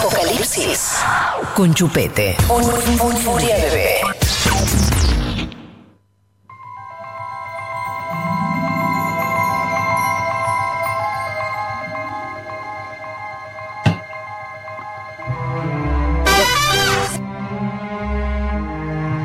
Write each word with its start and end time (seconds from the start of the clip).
Apocalipsis 0.00 0.96
con 1.54 1.74
Chupete. 1.74 2.34
Un, 2.48 2.64
un 2.64 3.16
furia 3.18 3.54
bebé. 3.56 4.00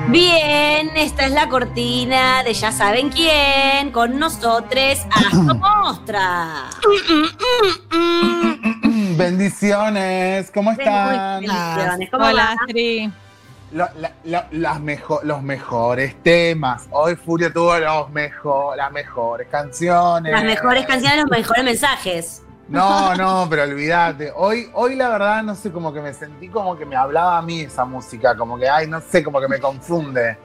Bien, 0.09 0.97
esta 0.97 1.25
es 1.25 1.31
la 1.31 1.47
cortina 1.47 2.43
de 2.43 2.53
ya 2.53 2.73
saben 2.73 3.09
quién, 3.11 3.91
con 3.91 4.19
nosotros, 4.19 4.99
Astro 5.09 5.55
Mostra. 5.55 6.69
Bendiciones, 9.17 10.51
¿cómo 10.51 10.71
están? 10.71 11.41
Bendiciones, 11.41 12.09
¿cómo 12.11 12.25
Hola? 12.25 12.55
Astrid. 12.59 13.09
Lo- 13.71 13.89
la- 13.99 14.11
la- 14.23 14.47
las 14.51 14.79
mejo- 14.79 15.21
los 15.23 15.41
mejores 15.41 16.21
temas. 16.23 16.87
Hoy 16.91 17.15
Furia 17.15 17.51
tuvo 17.51 17.77
los 17.77 18.09
mejo- 18.11 18.75
las 18.75 18.91
mejores 18.91 19.47
canciones. 19.49 20.31
Las 20.31 20.43
mejores 20.43 20.85
canciones, 20.85 21.17
los 21.21 21.29
mejores 21.29 21.63
mensajes. 21.63 22.41
No, 22.67 23.13
no, 23.15 23.47
pero 23.49 23.63
olvídate. 23.63 24.31
Hoy, 24.35 24.69
hoy 24.73 24.95
la 24.95 25.09
verdad, 25.09 25.43
no 25.43 25.53
sé, 25.55 25.71
como 25.71 25.93
que 25.93 26.01
me 26.01 26.13
sentí 26.13 26.47
como 26.47 26.75
que 26.77 26.85
me 26.85 26.95
hablaba 26.95 27.37
a 27.37 27.41
mí 27.41 27.61
esa 27.61 27.85
música. 27.85 28.35
Como 28.35 28.57
que, 28.57 28.67
ay, 28.67 28.87
no 28.87 29.01
sé, 29.01 29.23
como 29.23 29.39
que 29.39 29.47
me 29.47 29.59
confunde. 29.59 30.37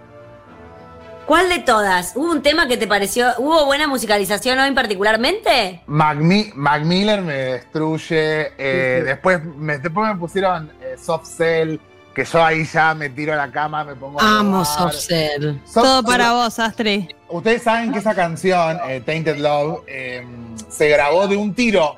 ¿Cuál 1.31 1.49
de 1.49 1.61
todas? 1.61 2.15
¿Hubo 2.17 2.29
un 2.33 2.43
tema 2.43 2.67
que 2.67 2.77
te 2.77 2.89
pareció, 2.89 3.29
hubo 3.39 3.65
buena 3.65 3.87
musicalización 3.87 4.59
hoy 4.59 4.73
particularmente? 4.73 5.81
Mac, 5.87 6.17
Mi- 6.19 6.51
Mac 6.57 6.83
Miller 6.83 7.23
me 7.23 7.35
destruye. 7.35 8.51
eh, 8.59 8.97
Sí, 8.97 9.01
sí. 9.03 9.07
Después, 9.07 9.45
me, 9.45 9.79
después 9.79 10.09
me 10.13 10.17
pusieron 10.19 10.73
eh, 10.83 10.97
Soft 11.01 11.29
Cell, 11.29 11.77
que 12.17 12.25
yo 12.25 12.45
ahí 12.45 12.65
ya 12.65 12.95
me 12.97 13.11
tiro 13.11 13.33
a 13.33 13.37
la 13.37 13.49
cama, 13.53 13.85
me 13.85 13.95
pongo. 13.95 14.21
a 14.21 14.41
Amo. 14.41 14.65
Soft 14.65 14.97
Cell. 14.97 15.59
Soft 15.65 15.85
Todo 15.85 16.01
Cell- 16.03 16.07
para 16.11 16.33
vos, 16.33 16.59
Astrid. 16.59 17.05
Ustedes 17.29 17.63
saben 17.63 17.93
que 17.93 18.01
esa 18.01 18.17
canción, 18.17 18.81
eh, 18.89 19.01
Tainted 19.01 19.37
Love, 19.37 19.85
eh, 19.87 20.27
se 20.69 20.89
grabó 20.89 21.29
de 21.29 21.37
un 21.37 21.55
tiro. 21.55 21.95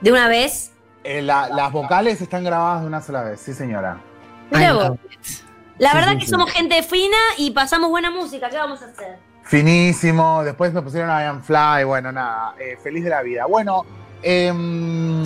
¿De 0.00 0.12
una 0.12 0.28
vez? 0.28 0.70
Eh, 1.02 1.22
la- 1.22 1.48
las 1.48 1.72
vocales 1.72 2.20
están 2.20 2.44
grabadas 2.44 2.82
de 2.82 2.86
una 2.86 3.02
sola 3.02 3.22
vez, 3.24 3.40
sí 3.40 3.52
señora. 3.52 3.98
Mirá 4.52 4.70
I 4.70 4.72
vos. 4.74 4.90
La 5.78 5.90
Sí, 5.90 5.96
verdad 5.96 6.12
sí, 6.12 6.18
que 6.18 6.24
sí. 6.24 6.30
somos 6.30 6.50
gente 6.50 6.82
fina 6.82 7.16
y 7.36 7.50
pasamos 7.52 7.88
buena 7.90 8.10
música. 8.10 8.48
¿Qué 8.50 8.56
vamos 8.56 8.82
a 8.82 8.86
hacer? 8.86 9.18
Finísimo, 9.44 10.42
después 10.44 10.72
me 10.74 10.82
pusieron 10.82 11.08
a 11.10 11.22
Ian 11.22 11.42
Fly, 11.42 11.84
bueno, 11.84 12.12
nada, 12.12 12.54
eh, 12.60 12.76
feliz 12.82 13.02
de 13.04 13.10
la 13.10 13.22
vida. 13.22 13.46
Bueno, 13.46 13.84
em, 14.22 15.24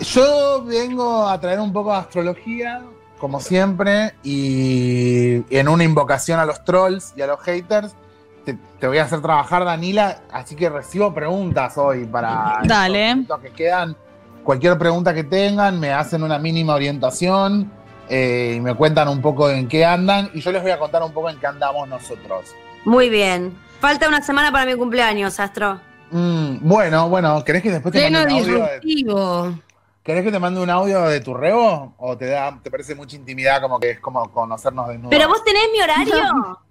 yo 0.00 0.64
vengo 0.64 1.28
a 1.28 1.38
traer 1.40 1.60
un 1.60 1.72
poco 1.72 1.92
de 1.92 1.98
astrología, 1.98 2.80
como 3.18 3.38
siempre, 3.40 4.14
y 4.22 5.42
en 5.54 5.68
una 5.68 5.84
invocación 5.84 6.40
a 6.40 6.46
los 6.46 6.64
trolls 6.64 7.12
y 7.16 7.22
a 7.22 7.26
los 7.26 7.40
haters. 7.40 7.94
Te, 8.46 8.56
te 8.78 8.86
voy 8.88 8.96
a 8.96 9.04
hacer 9.04 9.20
trabajar, 9.20 9.64
Danila, 9.66 10.22
así 10.32 10.56
que 10.56 10.70
recibo 10.70 11.12
preguntas 11.12 11.76
hoy 11.76 12.06
para 12.06 12.60
Dale. 12.64 13.02
estos 13.10 13.16
minutos 13.16 13.40
que 13.40 13.50
quedan. 13.50 13.94
Cualquier 14.42 14.78
pregunta 14.78 15.12
que 15.12 15.24
tengan, 15.24 15.78
me 15.78 15.92
hacen 15.92 16.22
una 16.22 16.38
mínima 16.38 16.74
orientación 16.74 17.70
eh, 18.10 18.54
y 18.56 18.60
me 18.60 18.74
cuentan 18.74 19.08
un 19.08 19.22
poco 19.22 19.48
en 19.48 19.68
qué 19.68 19.84
andan, 19.86 20.30
y 20.34 20.40
yo 20.40 20.52
les 20.52 20.60
voy 20.60 20.72
a 20.72 20.78
contar 20.78 21.02
un 21.02 21.12
poco 21.12 21.30
en 21.30 21.38
qué 21.38 21.46
andamos 21.46 21.88
nosotros. 21.88 22.54
Muy 22.84 23.08
bien. 23.08 23.56
Falta 23.80 24.08
una 24.08 24.20
semana 24.20 24.52
para 24.52 24.66
mi 24.66 24.74
cumpleaños, 24.74 25.40
Astro. 25.40 25.80
Mm, 26.10 26.56
bueno, 26.60 27.08
bueno, 27.08 27.42
¿querés 27.44 27.62
que 27.62 27.70
después 27.70 27.92
te 27.92 28.00
Pleno 28.00 28.18
mande 28.18 28.34
un 28.34 28.40
audio? 28.40 28.64
de-. 28.66 29.60
¿Querés 30.02 30.24
que 30.24 30.32
te 30.32 30.38
mande 30.38 30.60
un 30.60 30.68
audio 30.70 31.02
de 31.02 31.20
tu 31.20 31.34
rebo? 31.34 31.94
¿O 31.98 32.16
te 32.16 32.26
da, 32.26 32.58
te 32.62 32.70
parece 32.70 32.94
mucha 32.94 33.16
intimidad 33.16 33.60
como 33.62 33.78
que 33.78 33.90
es 33.90 34.00
como 34.00 34.28
conocernos 34.32 34.88
desnudos? 34.88 35.10
¿Pero 35.10 35.28
vos 35.28 35.44
tenés 35.44 35.62
mi 35.72 35.80
horario? 35.80 36.58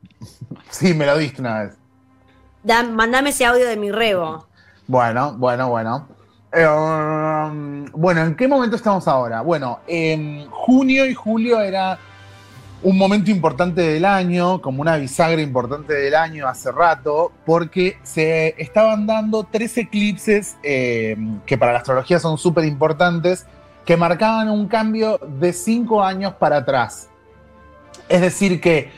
Sí, 0.69 0.93
me 0.93 1.05
lo 1.05 1.17
diste 1.17 1.39
una 1.41 1.63
vez. 1.63 1.77
Da- 2.63 2.83
mandame 2.83 3.29
ese 3.29 3.45
audio 3.45 3.65
de 3.65 3.77
mi 3.77 3.89
rebo. 3.91 4.45
Bueno, 4.87 5.33
bueno, 5.37 5.69
bueno. 5.69 6.07
Eh, 6.51 6.65
um, 6.67 7.85
bueno, 7.91 8.21
¿en 8.21 8.35
qué 8.35 8.47
momento 8.47 8.75
estamos 8.75 9.07
ahora? 9.07 9.41
Bueno, 9.41 9.79
en 9.87 10.49
junio 10.49 11.05
y 11.05 11.13
julio 11.13 11.61
era 11.61 11.99
un 12.81 12.97
momento 12.97 13.29
importante 13.29 13.81
del 13.81 14.05
año, 14.05 14.61
como 14.61 14.81
una 14.81 14.97
bisagra 14.97 15.41
importante 15.41 15.93
del 15.93 16.15
año 16.15 16.47
hace 16.47 16.71
rato, 16.71 17.31
porque 17.45 17.97
se 18.03 18.55
estaban 18.57 19.05
dando 19.05 19.43
tres 19.43 19.77
eclipses 19.77 20.57
eh, 20.63 21.15
que 21.45 21.57
para 21.57 21.73
la 21.73 21.79
astrología 21.79 22.19
son 22.19 22.37
súper 22.37 22.65
importantes, 22.65 23.45
que 23.85 23.95
marcaban 23.97 24.49
un 24.49 24.67
cambio 24.67 25.19
de 25.19 25.53
cinco 25.53 26.03
años 26.03 26.33
para 26.33 26.57
atrás. 26.57 27.09
Es 28.07 28.21
decir, 28.21 28.59
que 28.59 28.89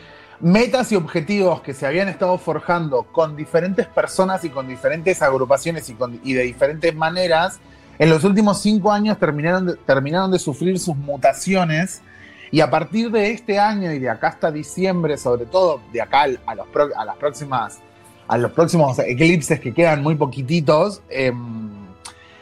metas 0.42 0.92
y 0.92 0.96
objetivos 0.96 1.62
que 1.62 1.74
se 1.74 1.86
habían 1.86 2.08
estado 2.08 2.38
forjando 2.38 3.04
con 3.04 3.36
diferentes 3.36 3.88
personas 3.88 4.44
y 4.44 4.50
con 4.50 4.68
diferentes 4.68 5.22
agrupaciones 5.22 5.94
y, 6.24 6.34
de 6.34 6.44
diferentes 6.44 6.96
maneras, 6.96 7.60
en 8.00 8.10
los 8.10 8.24
últimos 8.24 8.62
cinco 8.62 8.92
años 8.92 9.20
terminaron 9.20 9.68
de, 9.68 9.76
terminaron 9.76 10.32
de 10.32 10.40
sufrir 10.40 10.80
sus 10.80 10.96
mutaciones 10.96 12.02
y 12.50 12.60
a 12.62 12.70
partir 12.70 13.12
de 13.12 13.32
este 13.32 13.60
año 13.60 13.92
y 13.92 14.00
de 14.00 14.10
acá 14.10 14.30
hasta 14.30 14.52
diciembre, 14.52 15.18
sobre 15.18 15.46
todo 15.46 15.82
de 15.94 16.02
acá 16.02 16.24
a, 16.24 16.56
los 16.56 16.68
a 16.98 17.06
las 17.06 17.16
próximas, 17.18 17.80
a 18.28 18.38
los 18.38 18.52
próximos 18.52 18.98
eclipses 19.00 19.60
que 19.60 19.74
quedan 19.74 20.02
muy 20.02 20.16
poquititos, 20.16 21.02
em, 21.10 21.70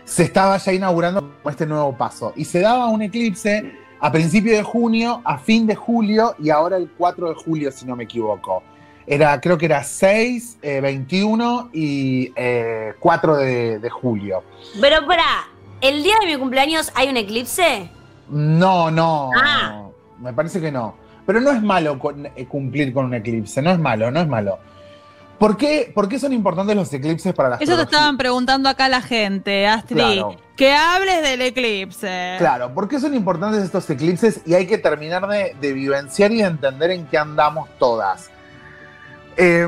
se 0.05 0.23
estaba 0.23 0.57
ya 0.57 0.73
inaugurando 0.73 1.35
este 1.47 1.67
nuevo 1.67 1.95
paso. 1.95 2.33
Y 2.35 2.45
se 2.45 2.61
daba 2.61 2.87
un 2.87 3.03
eclipse 3.03 3.71
a 3.99 4.11
principio 4.11 4.53
de 4.53 4.63
junio, 4.63 5.21
a 5.23 5.37
fin 5.37 5.67
de 5.67 5.75
julio 5.75 6.35
y 6.39 6.49
ahora 6.49 6.77
el 6.77 6.89
4 6.97 7.29
de 7.29 7.35
julio, 7.35 7.71
si 7.71 7.85
no 7.85 7.95
me 7.95 8.05
equivoco. 8.05 8.63
Era, 9.05 9.41
creo 9.41 9.57
que 9.57 9.65
era 9.65 9.83
6, 9.83 10.59
eh, 10.61 10.81
21 10.81 11.69
y 11.73 12.31
eh, 12.35 12.93
4 12.99 13.37
de, 13.37 13.79
de 13.79 13.89
julio. 13.89 14.43
Pero 14.79 15.05
para, 15.07 15.47
¿el 15.81 16.03
día 16.03 16.15
de 16.21 16.27
mi 16.27 16.37
cumpleaños 16.37 16.91
hay 16.95 17.09
un 17.09 17.17
eclipse? 17.17 17.89
No, 18.29 18.91
no. 18.91 19.31
Ah. 19.35 19.87
Me 20.19 20.33
parece 20.33 20.61
que 20.61 20.71
no. 20.71 20.95
Pero 21.25 21.41
no 21.41 21.51
es 21.51 21.61
malo 21.61 21.99
eh, 22.35 22.45
cumplir 22.45 22.93
con 22.93 23.05
un 23.05 23.13
eclipse, 23.13 23.61
no 23.61 23.71
es 23.71 23.79
malo, 23.79 24.11
no 24.11 24.19
es 24.19 24.27
malo. 24.27 24.59
¿Por 25.39 25.55
qué, 25.55 25.91
por 25.95 26.09
qué 26.09 26.19
son 26.19 26.33
importantes 26.33 26.75
los 26.75 26.91
eclipses 26.93 27.33
para 27.33 27.49
la 27.49 27.55
Eso 27.57 27.75
te 27.77 27.83
estaban 27.83 28.17
preguntando 28.17 28.67
acá 28.67 28.89
la 28.89 29.01
gente, 29.01 29.65
Astrid. 29.67 29.95
Claro. 29.95 30.35
Que 30.57 30.73
hables 30.73 31.21
del 31.23 31.41
eclipse. 31.41 32.35
Claro, 32.37 32.73
¿por 32.73 32.89
qué 32.89 32.99
son 32.99 33.13
importantes 33.15 33.63
estos 33.63 33.89
eclipses? 33.89 34.41
Y 34.45 34.53
hay 34.53 34.67
que 34.67 34.77
terminar 34.77 35.25
de, 35.29 35.55
de 35.61 35.71
vivenciar 35.73 36.31
y 36.33 36.39
de 36.41 36.43
entender 36.47 36.91
en 36.91 37.05
qué 37.07 37.17
andamos 37.17 37.69
todas. 37.79 38.29
Eh, 39.37 39.65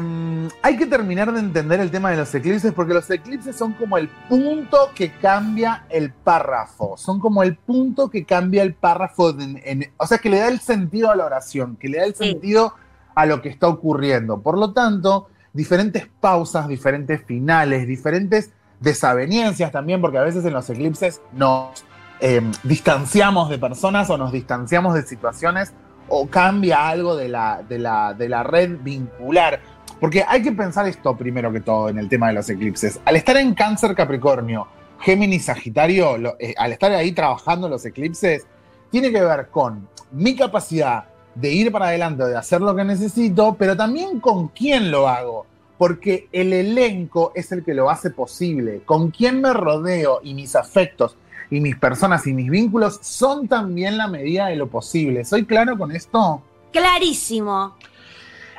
hay 0.62 0.76
que 0.76 0.86
terminar 0.86 1.32
de 1.32 1.40
entender 1.40 1.80
el 1.80 1.90
tema 1.90 2.12
de 2.12 2.18
los 2.18 2.36
eclipses 2.36 2.74
porque 2.74 2.94
los 2.94 3.10
eclipses 3.10 3.56
son 3.56 3.72
como 3.72 3.98
el 3.98 4.10
punto 4.28 4.92
que 4.94 5.14
cambia 5.14 5.86
el 5.90 6.12
párrafo. 6.12 6.98
Son 6.98 7.20
como 7.22 7.42
el 7.44 7.56
punto 7.56 8.10
que 8.10 8.26
cambia 8.26 8.64
el 8.64 8.74
párrafo. 8.74 9.30
en- 9.30 9.62
en- 9.64 9.94
o 9.96 10.06
sea, 10.06 10.18
que 10.18 10.30
le 10.30 10.40
da 10.40 10.50
el 10.50 10.60
sentido 10.60 11.10
a 11.10 11.16
la 11.16 11.26
oración, 11.26 11.78
que 11.78 11.88
le 11.88 12.00
da 12.00 12.04
el 12.04 12.16
Sí. 12.16 12.32
sentido 12.32 12.74
a 13.16 13.26
lo 13.26 13.42
que 13.42 13.48
está 13.48 13.70
ocurriendo. 13.70 14.42
Por 14.42 14.58
lo 14.58 14.74
tanto, 14.74 15.30
diferentes 15.54 16.08
pausas, 16.20 16.68
diferentes 16.68 17.24
finales, 17.24 17.88
diferentes 17.88 18.52
desavenencias 18.80 19.72
también, 19.72 20.02
porque 20.02 20.18
a 20.18 20.24
veces 20.24 20.44
en 20.46 20.54
los 20.54 20.70
eclipses 20.70 21.22
nos 21.34 21.86
eh, 22.20 22.42
distanciamos 22.64 23.50
de 23.50 23.58
personas 23.58 24.10
o 24.10 24.18
nos 24.18 24.32
distanciamos 24.32 24.94
de 24.94 25.04
situaciones 25.04 25.74
o 26.08 26.28
cambia 26.28 26.90
algo 26.90 27.16
de 27.16 27.30
la, 27.30 27.64
de, 27.68 27.80
la, 27.80 28.14
de 28.14 28.30
la 28.30 28.44
red 28.44 28.78
vincular. 28.82 29.60
Porque 30.00 30.26
hay 30.28 30.42
que 30.42 30.52
pensar 30.52 30.88
esto 30.88 31.16
primero 31.16 31.52
que 31.52 31.62
todo 31.62 31.90
en 31.90 32.00
el 32.00 32.10
tema 32.10 32.28
de 32.28 32.34
los 32.34 32.50
eclipses. 32.50 33.00
Al 33.06 33.16
estar 33.16 33.38
en 33.38 33.54
cáncer 33.54 33.96
Capricornio, 33.96 34.68
Géminis 35.00 35.46
Sagitario, 35.46 36.36
eh, 36.40 36.54
al 36.58 36.72
estar 36.72 36.92
ahí 36.92 37.12
trabajando 37.12 37.70
los 37.70 37.86
eclipses, 37.86 38.46
tiene 38.90 39.12
que 39.12 39.22
ver 39.22 39.50
con 39.50 39.88
mi 40.12 40.36
capacidad 40.36 41.06
de 41.36 41.52
ir 41.52 41.72
para 41.72 41.88
adelante, 41.88 42.24
de 42.24 42.38
hacer 42.38 42.62
lo 42.62 42.76
que 42.76 42.84
necesito, 42.84 43.56
pero 43.58 43.76
también 43.76 44.20
con 44.20 44.50
quién 44.50 44.92
lo 44.92 45.08
hago. 45.08 45.46
Porque 45.78 46.28
el 46.32 46.54
elenco 46.54 47.32
es 47.34 47.52
el 47.52 47.64
que 47.64 47.74
lo 47.74 47.90
hace 47.90 48.12
posible. 48.12 48.82
Con 48.86 49.10
quién 49.10 49.42
me 49.42 49.52
rodeo 49.52 50.20
y 50.24 50.36
mis 50.36 50.56
afectos 50.56 51.18
y 51.50 51.60
mis 51.60 51.76
personas 51.76 52.26
y 52.28 52.34
mis 52.34 52.50
vínculos 52.50 53.00
son 53.02 53.48
también 53.48 53.98
la 53.98 54.08
medida 54.08 54.48
de 54.48 54.56
lo 54.56 54.68
posible. 54.68 55.26
¿Soy 55.26 55.46
claro 55.46 55.78
con 55.78 55.92
esto? 55.92 56.42
Clarísimo. 56.72 57.76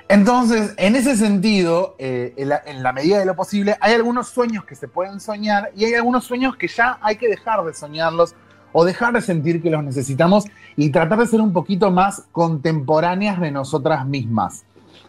Entonces, 0.09 0.75
en 0.77 0.95
ese 0.95 1.17
sentido, 1.17 1.95
eh, 1.99 2.35
en, 2.37 2.51
la, 2.51 2.63
en 2.67 2.83
la 2.83 2.93
medida 2.93 3.19
de 3.19 3.25
lo 3.25 3.35
posible, 3.35 3.79
hay 3.81 3.95
algunos 3.95 4.29
sueños 4.29 4.65
que 4.65 4.75
se 4.75 4.89
pueden 4.89 5.21
soñar 5.21 5.71
y 5.75 5.87
hay 5.87 5.95
algunos 5.95 6.25
sueños 6.25 6.57
que 6.57 6.69
ya 6.69 6.99
hay 7.01 7.17
que 7.17 7.29
dejar 7.29 7.65
de 7.65 7.73
soñarlos 7.73 8.35
o 8.73 8.85
dejar 8.85 9.13
de 9.13 9.21
sentir 9.21 9.63
que 9.63 9.71
los 9.71 9.85
necesitamos 9.85 10.45
y 10.77 10.91
tratar 10.91 11.19
de 11.19 11.27
ser 11.27 11.41
un 11.41 11.53
poquito 11.53 11.91
más 11.91 12.25
contemporáneas 12.33 13.41
de 13.41 13.51
nosotras 13.51 14.07
mismas. 14.07 14.65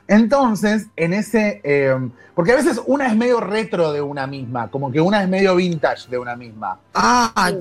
Entonces, 0.07 0.87
en 0.95 1.13
ese. 1.13 1.61
eh, 1.63 1.95
porque 2.35 2.51
a 2.51 2.55
veces 2.55 2.81
una 2.85 3.07
es 3.07 3.15
medio 3.15 3.39
retro 3.39 3.93
de 3.93 4.01
una 4.01 4.27
misma, 4.27 4.69
como 4.69 4.91
que 4.91 4.99
una 4.99 5.23
es 5.23 5.29
medio 5.29 5.55
vintage 5.55 6.09
de 6.09 6.17
una 6.17 6.35
misma. 6.35 6.79
Ah, 6.93 7.51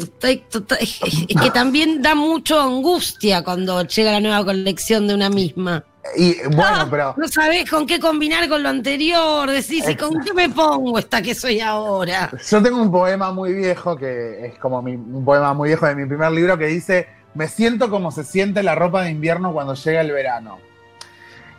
es 0.81 1.27
que 1.41 1.51
también 1.53 2.03
da 2.03 2.15
mucho 2.15 2.61
angustia 2.61 3.45
cuando 3.45 3.83
llega 3.83 4.13
la 4.13 4.21
nueva 4.21 4.45
colección 4.45 5.07
de 5.07 5.15
una 5.15 5.29
misma. 5.29 5.85
Y 6.17 6.37
bueno, 6.55 6.89
pero. 6.91 7.15
No 7.17 7.29
sabés 7.29 7.71
con 7.71 7.87
qué 7.87 8.01
combinar 8.01 8.49
con 8.49 8.63
lo 8.63 8.69
anterior, 8.69 9.49
decís, 9.49 9.89
¿y 9.89 9.95
con 9.97 10.21
qué 10.21 10.33
me 10.35 10.49
pongo 10.51 10.99
esta 10.99 11.23
que 11.23 11.35
soy 11.35 11.61
ahora? 11.61 12.31
Yo 12.51 12.63
tengo 12.63 12.83
un 12.83 12.91
poema 12.91 13.33
muy 13.33 13.53
viejo, 13.53 13.97
que 13.97 14.47
es 14.47 14.59
como 14.59 14.83
mi- 14.83 14.97
un 14.97 15.25
poema 15.25 15.55
muy 15.55 15.69
viejo 15.69 15.87
de 15.87 15.95
mi 15.95 16.07
primer 16.07 16.33
libro, 16.33 16.59
que 16.59 16.67
dice: 16.67 17.07
Me 17.35 17.47
siento 17.49 17.89
como 17.89 18.11
se 18.11 18.25
siente 18.25 18.63
la 18.63 18.75
ropa 18.75 19.03
de 19.03 19.11
invierno 19.11 19.53
cuando 19.53 19.75
llega 19.75 20.01
el 20.01 20.11
verano. 20.13 20.59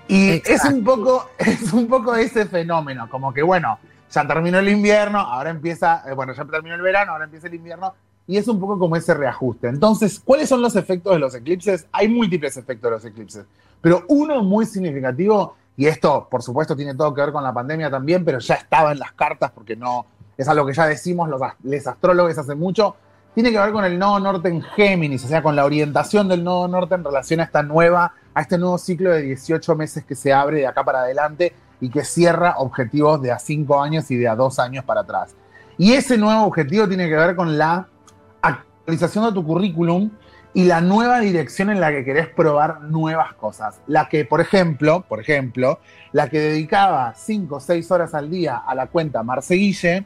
Y 0.08 0.42
es 0.50 0.66
un, 0.66 0.84
poco, 0.84 1.30
es 1.38 1.72
un 1.72 1.88
poco 1.88 2.14
ese 2.16 2.46
fenómeno, 2.46 3.10
como 3.10 3.34
que 3.34 3.42
bueno, 3.42 3.80
ya 4.12 4.28
terminó 4.28 4.60
el 4.60 4.68
invierno, 4.70 5.20
ahora 5.20 5.50
empieza, 5.50 6.04
eh, 6.06 6.14
bueno, 6.14 6.34
ya 6.34 6.44
terminó 6.46 6.76
el 6.76 6.82
verano, 6.82 7.14
ahora 7.14 7.24
empieza 7.26 7.48
el 7.48 7.54
invierno, 7.54 7.94
y 8.28 8.38
es 8.38 8.48
un 8.50 8.60
poco 8.60 8.78
como 8.78 8.98
ese 8.98 9.14
reajuste. 9.14 9.68
Entonces, 9.70 10.20
¿cuáles 10.24 10.50
son 10.50 10.62
los 10.62 10.76
efectos 10.76 11.14
de 11.14 11.20
los 11.20 11.34
eclipses? 11.34 11.88
Hay 11.94 12.10
múltiples 12.10 12.58
efectos 12.58 12.90
de 12.90 12.96
los 12.98 13.06
eclipses, 13.06 13.46
pero 13.84 14.06
uno 14.08 14.42
muy 14.42 14.66
significativo, 14.66 15.58
y 15.76 15.88
esto 15.88 16.30
por 16.32 16.42
supuesto 16.42 16.74
tiene 16.74 16.96
todo 16.96 17.14
que 17.14 17.20
ver 17.20 17.34
con 17.34 17.44
la 17.44 17.54
pandemia 17.54 17.92
también, 17.92 18.24
pero 18.24 18.40
ya 18.40 18.56
estaba 18.56 18.94
en 18.94 19.00
las 19.00 19.12
cartas 19.12 19.52
porque 19.52 19.76
no, 19.76 20.06
es 20.38 20.48
algo 20.48 20.66
que 20.66 20.72
ya 20.72 20.88
decimos 20.88 21.28
los, 21.28 21.42
les 21.64 21.86
astrólogos 21.86 22.38
hace 22.38 22.56
mucho, 22.56 22.96
tiene 23.36 23.52
que 23.52 23.60
ver 23.60 23.74
con 23.74 23.84
el 23.84 24.00
nodo 24.00 24.22
norte 24.22 24.48
en 24.48 24.62
Géminis, 24.62 25.26
o 25.26 25.28
sea, 25.28 25.44
con 25.44 25.58
la 25.58 25.66
orientación 25.66 26.30
del 26.30 26.46
nodo 26.46 26.70
norte 26.70 26.96
en 26.96 27.04
relación 27.04 27.42
a 27.42 27.44
esta 27.44 27.62
nueva, 27.62 28.14
a 28.34 28.42
este 28.42 28.58
nuevo 28.58 28.78
ciclo 28.78 29.12
de 29.12 29.22
18 29.24 29.76
meses 29.76 30.06
que 30.06 30.16
se 30.16 30.32
abre 30.32 30.60
de 30.60 30.68
acá 30.68 30.86
para 30.86 31.02
adelante 31.02 31.54
y 31.82 31.90
que 31.90 32.06
cierra 32.06 32.56
objetivos 32.60 33.22
de 33.22 33.34
a 33.34 33.40
5 33.40 33.82
años 33.82 34.10
y 34.12 34.16
de 34.16 34.30
a 34.30 34.38
2 34.38 34.60
años 34.60 34.86
para 34.86 35.02
atrás. 35.02 35.36
Y 35.78 35.92
ese 35.92 36.18
nuevo 36.18 36.46
objetivo 36.46 36.88
tiene 36.88 37.10
que 37.10 37.16
ver 37.18 37.36
con 37.36 37.58
la 37.58 37.90
actualización 38.42 39.26
de 39.26 39.34
tu 39.34 39.46
currículum 39.46 40.10
y 40.54 40.66
la 40.66 40.82
nueva 40.82 41.20
dirección 41.20 41.70
en 41.70 41.80
la 41.82 41.92
que 41.92 42.04
querés 42.06 42.28
probar 42.28 42.82
nuevas 42.82 43.34
cosas. 43.34 43.80
La 43.88 44.08
que, 44.08 44.24
por 44.26 44.40
ejemplo, 44.42 45.02
por 45.08 45.20
ejemplo, 45.20 45.80
la 46.12 46.30
que 46.30 46.40
dedicaba 46.40 47.14
5 47.16 47.56
o 47.56 47.60
6 47.60 47.90
horas 47.92 48.14
al 48.14 48.30
día 48.30 48.58
a 48.58 48.76
la 48.76 48.88
cuenta 48.88 49.24
Marceguille, 49.24 50.06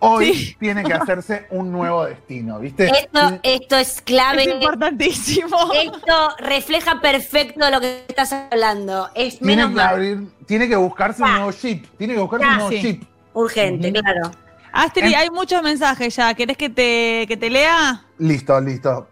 hoy 0.00 0.34
Sí. 0.34 0.56
tiene 0.58 0.82
que 0.84 0.92
hacerse 0.92 1.46
un 1.50 1.72
nuevo 1.72 2.04
destino, 2.04 2.58
¿viste? 2.58 2.86
Esto, 2.90 3.38
esto 3.42 3.76
es 3.78 4.00
clave. 4.02 4.42
Es 4.42 4.48
importantísimo. 4.54 5.56
Esto 5.74 6.36
refleja 6.38 7.00
perfecto 7.00 7.70
lo 7.70 7.80
que 7.80 8.04
estás 8.08 8.32
hablando. 8.32 9.08
Es 9.14 9.38
tiene 9.38 9.56
menos 9.66 9.74
que 9.74 9.80
abrir, 9.80 10.28
tiene 10.46 10.68
que 10.68 10.76
buscarse 10.76 11.22
un 11.22 11.28
Ya. 11.28 11.36
nuevo 11.36 11.52
chip, 11.52 11.86
tiene 11.96 12.14
que 12.14 12.20
buscarse 12.20 12.46
un 12.46 12.54
nuevo 12.54 12.70
sí. 12.70 12.80
chip. 12.82 13.02
Urgente, 13.32 13.92
claro. 13.92 14.30
Astrid, 14.72 15.14
hay 15.14 15.30
muchos 15.30 15.62
mensajes 15.62 16.14
ya. 16.14 16.32
¿Querés 16.34 16.56
que 16.56 16.68
te, 16.68 17.24
que 17.26 17.36
te 17.36 17.48
lea? 17.50 18.04
Listo, 18.18 18.60
listo. 18.60 19.08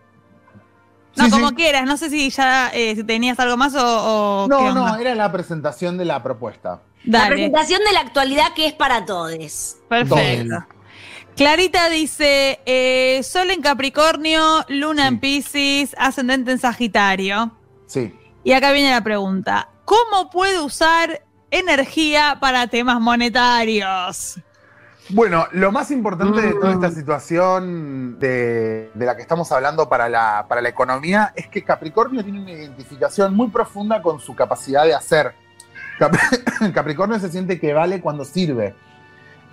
No, 1.19 1.25
Sí, 1.26 1.31
como 1.31 1.49
sí. 1.50 1.55
quieras. 1.56 1.85
No 1.85 1.97
sé 1.97 2.09
si 2.11 2.31
ya 2.31 2.70
eh, 2.73 2.94
si 2.97 3.05
tenías 3.05 3.38
algo 3.41 3.56
más 3.56 3.75
o, 3.76 4.47
No, 4.49 4.73
no, 4.75 4.97
era 4.97 5.15
la 5.15 5.31
presentación 5.32 5.99
de 5.99 6.05
la 6.05 6.23
propuesta. 6.23 6.82
La 7.05 7.29
presentación 7.29 7.81
de 7.87 7.93
la 7.93 8.00
actualidad 8.00 8.53
que 8.55 8.67
es 8.67 8.73
para 8.73 9.05
todos. 9.05 9.76
perfecto. 9.88 10.65
Clarita 11.37 11.88
dice, 11.88 12.59
eh, 12.67 13.20
Sol 13.23 13.50
en 13.53 13.62
Capricornio, 13.62 14.65
Luna 14.69 15.03
Sí. 15.03 15.09
en 15.09 15.20
Pisces, 15.20 15.97
Ascendente 15.99 16.50
en 16.50 16.59
Sagitario. 16.59 17.53
Sí. 17.87 18.12
Y 18.43 18.53
acá 18.53 18.73
viene 18.73 18.91
la 18.91 19.03
pregunta. 19.05 19.69
¿Cómo 19.85 20.31
puedo 20.31 20.64
usar 20.64 21.23
energía 21.50 22.38
para 22.41 22.67
temas 22.67 23.00
monetarios? 23.00 24.41
Bueno, 25.11 25.47
lo 25.53 25.73
más 25.73 25.91
importante 25.91 26.43
de 26.43 26.53
toda 26.53 26.71
Mm. 26.75 26.85
esta 26.85 26.91
situación 26.91 28.19
de, 28.19 28.91
de 28.93 29.07
la 29.07 29.17
que 29.17 29.23
estamos 29.23 29.51
hablando 29.53 29.89
para 29.89 30.09
la, 30.09 30.45
para 30.49 30.61
la 30.61 30.69
economía 30.69 31.33
es 31.35 31.49
que 31.49 31.65
Capricornio 31.65 32.23
tiene 32.23 32.41
una 32.41 32.53
identificación 32.53 33.35
muy 33.35 33.49
profunda 33.49 34.03
con 34.03 34.21
su 34.21 34.35
capacidad 34.35 34.85
de 34.85 34.95
hacer. 34.95 35.33
Cap- 35.99 36.15
Capricornio 36.75 37.19
se 37.19 37.31
siente 37.31 37.59
que 37.59 37.73
vale 37.73 38.01
cuando 38.01 38.25
sirve. 38.25 38.75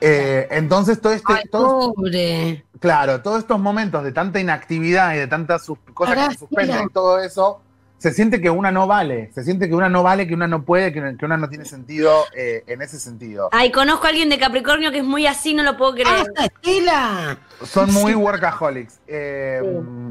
Eh, 0.01 0.47
entonces, 0.51 0.99
todo 0.99 1.13
este, 1.13 1.31
Ay, 1.33 1.43
todo- 1.49 1.93
pobre. 1.93 2.65
claro, 2.81 3.21
todos 3.21 3.39
estos 3.39 3.57
momentos 3.59 4.03
de 4.03 4.11
tanta 4.11 4.41
inactividad 4.41 5.13
y 5.15 5.19
de 5.19 5.27
tantas 5.27 5.63
sus- 5.63 5.79
cosas 5.93 6.15
que 6.27 6.33
se 6.33 6.39
suspenden 6.39 6.83
y 6.83 6.89
todo 6.91 7.17
eso, 7.19 7.61
se 7.97 8.11
siente 8.11 8.41
que 8.41 8.49
una 8.49 8.71
no 8.71 8.87
vale, 8.87 9.31
se 9.33 9.43
siente 9.43 9.67
que 9.67 9.75
una 9.75 9.89
no 9.89 10.03
vale, 10.03 10.27
que 10.27 10.33
una 10.33 10.47
no 10.47 10.63
puede, 10.63 10.91
que, 10.93 11.15
que 11.17 11.25
una 11.25 11.37
no 11.37 11.49
tiene 11.49 11.65
sentido 11.65 12.11
eh, 12.35 12.63
en 12.67 12.81
ese 12.81 12.99
sentido. 12.99 13.49
Ay, 13.51 13.71
conozco 13.71 14.05
a 14.05 14.09
alguien 14.09 14.29
de 14.29 14.37
Capricornio 14.37 14.91
que 14.91 14.99
es 14.99 15.03
muy 15.03 15.25
así, 15.27 15.53
no 15.53 15.63
lo 15.63 15.77
puedo 15.77 15.91
¡Ah, 15.91 15.95
creer. 15.95 16.27
esta 16.27 16.45
Estela! 16.45 17.37
Son 17.63 17.91
muy 17.93 18.13
workaholics. 18.13 18.99
Eh, 19.07 19.61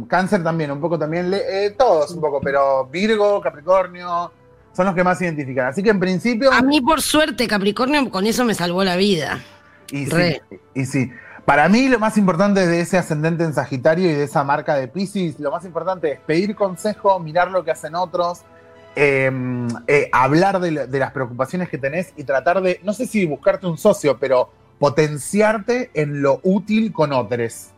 Cáncer 0.08 0.42
también, 0.42 0.70
un 0.70 0.81
poco 0.81 0.98
también. 0.98 1.32
eh, 1.34 1.75
todos 1.78 2.10
un 2.12 2.20
poco, 2.20 2.40
pero 2.40 2.86
Virgo, 2.86 3.40
Capricornio, 3.40 4.32
son 4.72 4.86
los 4.86 4.94
que 4.94 5.04
más 5.04 5.19
se 5.19 5.26
identifican. 5.26 5.66
Así 5.66 5.82
que 5.82 5.90
en 5.90 6.00
principio. 6.00 6.52
A 6.52 6.62
mí, 6.62 6.81
por 6.81 7.00
suerte, 7.00 7.46
Capricornio 7.46 8.10
con 8.10 8.26
eso 8.26 8.44
me 8.44 8.54
salvó 8.54 8.82
la 8.82 8.96
vida. 8.96 9.40
Y 9.90 10.06
sí, 10.06 10.40
y 10.75 10.86
sí. 10.86 11.10
Para 11.44 11.69
mí, 11.69 11.88
lo 11.88 11.99
más 11.99 12.17
importante 12.17 12.67
de 12.67 12.81
ese 12.81 12.96
ascendente 12.96 13.44
en 13.44 13.52
Sagitario 13.52 14.11
y 14.11 14.14
de 14.14 14.25
esa 14.25 14.44
marca 14.44 14.76
de 14.76 14.88
Pisces, 14.88 15.38
lo 15.38 15.50
más 15.50 15.64
importante 15.64 16.12
es 16.12 16.20
pedir 16.20 16.55
consejo, 16.55 17.19
mirar 17.20 17.50
lo 17.50 17.62
que 17.64 17.70
hacen 17.70 17.94
otros, 17.94 18.41
eh, 18.96 19.31
eh, 19.87 20.08
hablar 20.12 20.58
de, 20.61 20.70
la- 20.70 20.87
de 20.87 20.99
las 20.99 21.12
preocupaciones 21.12 21.69
que 21.69 21.76
tenés 21.76 22.14
y 22.17 22.25
tratar 22.25 22.62
de, 22.62 22.81
no 22.82 22.94
sé 22.94 23.06
si 23.06 23.26
buscarte 23.26 23.67
un 23.67 23.76
socio, 23.76 24.17
pero 24.19 24.50
potenciarte 24.79 25.91
en 25.93 26.23
lo 26.23 26.41
útil 26.44 26.93
con 26.93 27.12
otros. 27.12 27.70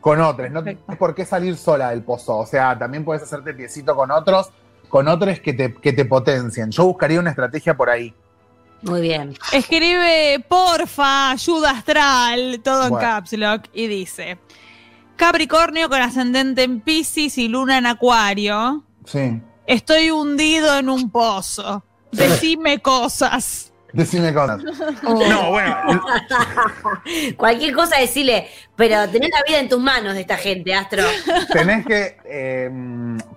Con 0.00 0.20
otros, 0.20 0.50
no 0.50 0.62
tienes 0.62 0.82
por 0.98 1.14
qué 1.14 1.24
salir 1.26 1.56
sola 1.56 1.90
del 1.90 2.02
pozo. 2.02 2.38
O 2.38 2.46
sea, 2.46 2.78
también 2.78 3.04
puedes 3.04 3.22
hacerte 3.22 3.52
piecito 3.54 3.94
con 3.96 4.10
otros, 4.10 4.50
con 4.88 5.08
otros 5.08 5.40
que 5.40 5.52
te, 5.52 5.74
que 5.74 5.92
te 5.92 6.04
potencien. 6.06 6.70
Yo 6.70 6.84
buscaría 6.84 7.20
una 7.20 7.30
estrategia 7.30 7.74
por 7.76 7.90
ahí. 7.90 8.14
Muy 8.84 9.00
bien. 9.00 9.34
Escribe, 9.52 10.44
porfa, 10.48 11.30
ayuda 11.32 11.70
astral, 11.70 12.60
todo 12.62 12.86
en 12.88 12.94
caps 12.96 13.32
lock, 13.32 13.64
y 13.72 13.86
dice, 13.86 14.38
Capricornio 15.16 15.88
con 15.88 16.00
ascendente 16.00 16.62
en 16.64 16.80
Pisces 16.80 17.38
y 17.38 17.48
luna 17.48 17.78
en 17.78 17.86
Acuario, 17.86 18.84
Sí. 19.04 19.40
estoy 19.66 20.10
hundido 20.10 20.76
en 20.78 20.88
un 20.88 21.10
pozo. 21.10 21.84
Decime 22.12 22.78
cosas. 22.82 23.70
Decime 23.92 24.34
cosas. 24.34 24.60
No, 25.04 25.50
bueno, 25.50 25.76
Cualquier 27.36 27.72
cosa 27.74 27.98
decirle, 27.98 28.48
pero 28.74 29.08
tenés 29.08 29.30
la 29.30 29.42
vida 29.46 29.60
en 29.60 29.68
tus 29.68 29.78
manos 29.80 30.14
de 30.14 30.20
esta 30.22 30.36
gente, 30.36 30.74
Astro. 30.74 31.04
tenés 31.52 31.86
que, 31.86 32.16
eh, 32.24 32.70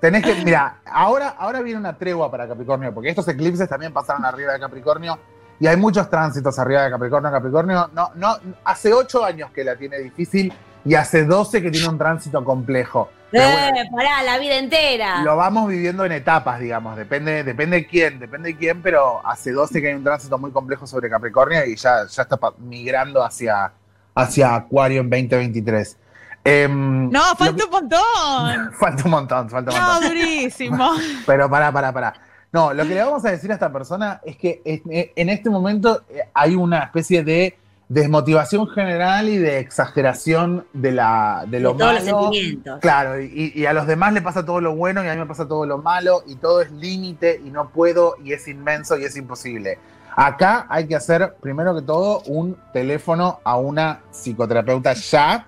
tenés 0.01 0.23
que, 0.23 0.33
mira, 0.43 0.79
ahora, 0.85 1.35
ahora 1.37 1.61
viene 1.61 1.79
una 1.79 1.95
tregua 1.95 2.31
para 2.31 2.47
Capricornio, 2.47 2.91
porque 2.91 3.09
estos 3.09 3.27
eclipses 3.27 3.69
también 3.69 3.93
pasaron 3.93 4.25
arriba 4.25 4.53
de 4.53 4.59
Capricornio 4.59 5.19
y 5.59 5.67
hay 5.67 5.77
muchos 5.77 6.09
tránsitos 6.09 6.57
arriba 6.59 6.83
de 6.83 6.91
Capricornio. 6.91 7.31
Capricornio, 7.31 7.89
no, 7.93 8.11
no, 8.15 8.35
hace 8.65 8.93
ocho 8.93 9.23
años 9.23 9.51
que 9.51 9.63
la 9.63 9.75
tiene 9.75 9.97
difícil 9.99 10.53
y 10.85 10.95
hace 10.95 11.25
12 11.25 11.61
que 11.61 11.71
tiene 11.71 11.87
un 11.89 11.97
tránsito 11.97 12.43
complejo. 12.43 13.09
Pero 13.29 13.43
bueno, 13.51 13.77
Eh, 13.81 13.89
pará, 13.93 14.23
la 14.23 14.37
vida 14.39 14.55
entera. 14.55 15.21
lo 15.21 15.35
vamos 15.35 15.67
viviendo 15.67 16.05
en 16.05 16.13
etapas, 16.13 16.59
digamos, 16.61 16.95
depende, 16.95 17.43
depende 17.43 17.77
de 17.77 17.87
quién, 17.87 18.19
depende 18.19 18.49
de 18.53 18.57
quién, 18.57 18.81
pero 18.81 19.19
hace 19.27 19.51
12 19.51 19.81
que 19.81 19.89
hay 19.89 19.95
un 19.95 20.03
tránsito 20.03 20.37
muy 20.37 20.51
complejo 20.51 20.87
sobre 20.87 21.09
Capricornio 21.09 21.65
y 21.65 21.75
ya, 21.75 22.05
ya 22.07 22.21
está 22.23 22.39
migrando 22.59 23.21
hacia, 23.21 23.73
hacia 24.15 24.55
Acuario 24.55 25.01
en 25.01 25.09
2023. 25.09 25.97
Em, 26.45 27.09
No, 27.09 27.21
falta 27.35 27.55
que- 27.57 27.63
un 27.65 27.69
montón. 27.71 28.71
falta 28.79 29.03
un 29.03 29.11
montón, 29.11 29.49
falta 29.49 29.71
un 29.71 29.77
montón. 29.77 30.01
No, 30.03 30.07
durísimo. 30.07 30.91
Pero 31.25 31.49
pará, 31.49 31.69
pará, 31.73 31.91
pará. 31.91 32.13
No, 32.51 32.73
lo 32.73 32.83
que 32.83 32.95
le 32.95 33.03
vamos 33.03 33.25
a 33.25 33.31
decir 33.31 33.51
a 33.51 33.55
esta 33.55 33.71
persona 33.71 34.21
es 34.23 34.37
que 34.37 34.61
eh, 34.63 35.11
en 35.15 35.29
este 35.29 35.49
momento 35.49 36.03
eh, 36.09 36.21
hay 36.33 36.55
una 36.55 36.79
especie 36.79 37.23
de 37.23 37.57
desmotivación 37.89 38.67
general 38.67 39.29
y 39.29 39.37
de 39.37 39.59
exageración 39.59 40.65
de, 40.73 40.91
la, 40.91 41.43
de 41.45 41.57
De 41.57 41.59
lo 41.61 41.75
todos 41.75 41.93
los 41.93 42.03
sentimientos. 42.03 42.79
Claro, 42.79 43.21
y, 43.21 43.53
y 43.55 43.65
a 43.65 43.73
los 43.73 43.87
demás 43.87 44.13
le 44.13 44.21
pasa 44.21 44.45
todo 44.45 44.59
lo 44.59 44.75
bueno 44.75 45.03
y 45.03 45.07
a 45.07 45.13
mí 45.13 45.19
me 45.19 45.25
pasa 45.25 45.47
todo 45.47 45.65
lo 45.65 45.77
malo 45.77 46.23
y 46.25 46.35
todo 46.35 46.61
es 46.61 46.71
límite 46.71 47.41
y 47.43 47.49
no 47.49 47.69
puedo 47.69 48.15
y 48.23 48.33
es 48.33 48.47
inmenso 48.47 48.97
y 48.97 49.05
es 49.05 49.15
imposible. 49.15 49.77
Acá 50.15 50.65
hay 50.69 50.87
que 50.87 50.95
hacer, 50.95 51.35
primero 51.39 51.75
que 51.75 51.83
todo, 51.83 52.21
un 52.25 52.57
teléfono 52.73 53.39
a 53.43 53.57
una 53.57 54.01
psicoterapeuta 54.11 54.93
ya 54.93 55.47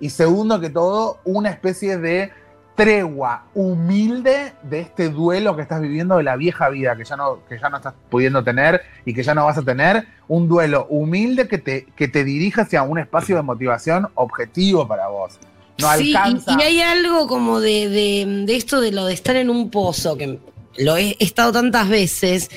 y 0.00 0.10
segundo 0.10 0.60
que 0.60 0.70
todo, 0.70 1.20
una 1.24 1.50
especie 1.50 1.98
de 1.98 2.32
tregua 2.78 3.42
humilde 3.54 4.52
de 4.62 4.80
este 4.80 5.08
duelo 5.10 5.56
que 5.56 5.62
estás 5.62 5.80
viviendo 5.80 6.16
de 6.16 6.22
la 6.22 6.36
vieja 6.36 6.68
vida 6.68 6.96
que 6.96 7.04
ya 7.04 7.16
no, 7.16 7.40
que 7.48 7.58
ya 7.58 7.68
no 7.68 7.78
estás 7.78 7.92
pudiendo 8.08 8.44
tener 8.44 8.80
y 9.04 9.12
que 9.12 9.22
ya 9.24 9.34
no 9.34 9.44
vas 9.46 9.58
a 9.58 9.62
tener. 9.62 10.06
Un 10.28 10.46
duelo 10.48 10.86
humilde 10.88 11.48
que 11.48 11.58
te, 11.58 11.86
que 11.96 12.06
te 12.06 12.22
dirija 12.22 12.62
hacia 12.62 12.82
un 12.84 12.98
espacio 13.00 13.34
de 13.34 13.42
motivación 13.42 14.08
objetivo 14.14 14.86
para 14.86 15.08
vos. 15.08 15.38
No 15.80 15.92
sí, 15.94 16.10
y- 16.12 16.14
alcanza. 16.14 16.56
y, 16.56 16.62
hay 16.62 16.80
algo 16.80 17.26
como 17.26 17.60
de, 17.60 17.88
de- 17.88 18.44
de 18.46 18.56
esto 18.56 18.80
de 18.80 18.92
lo 18.92 19.06
de 19.06 19.14
estar 19.14 19.34
en 19.34 19.50
un 19.50 19.70
pozo, 19.70 20.16
que 20.16 20.38
lo 20.78 20.96
he 20.96 21.16
estado 21.18 21.50
tantas 21.52 21.88
veces, 21.88 22.48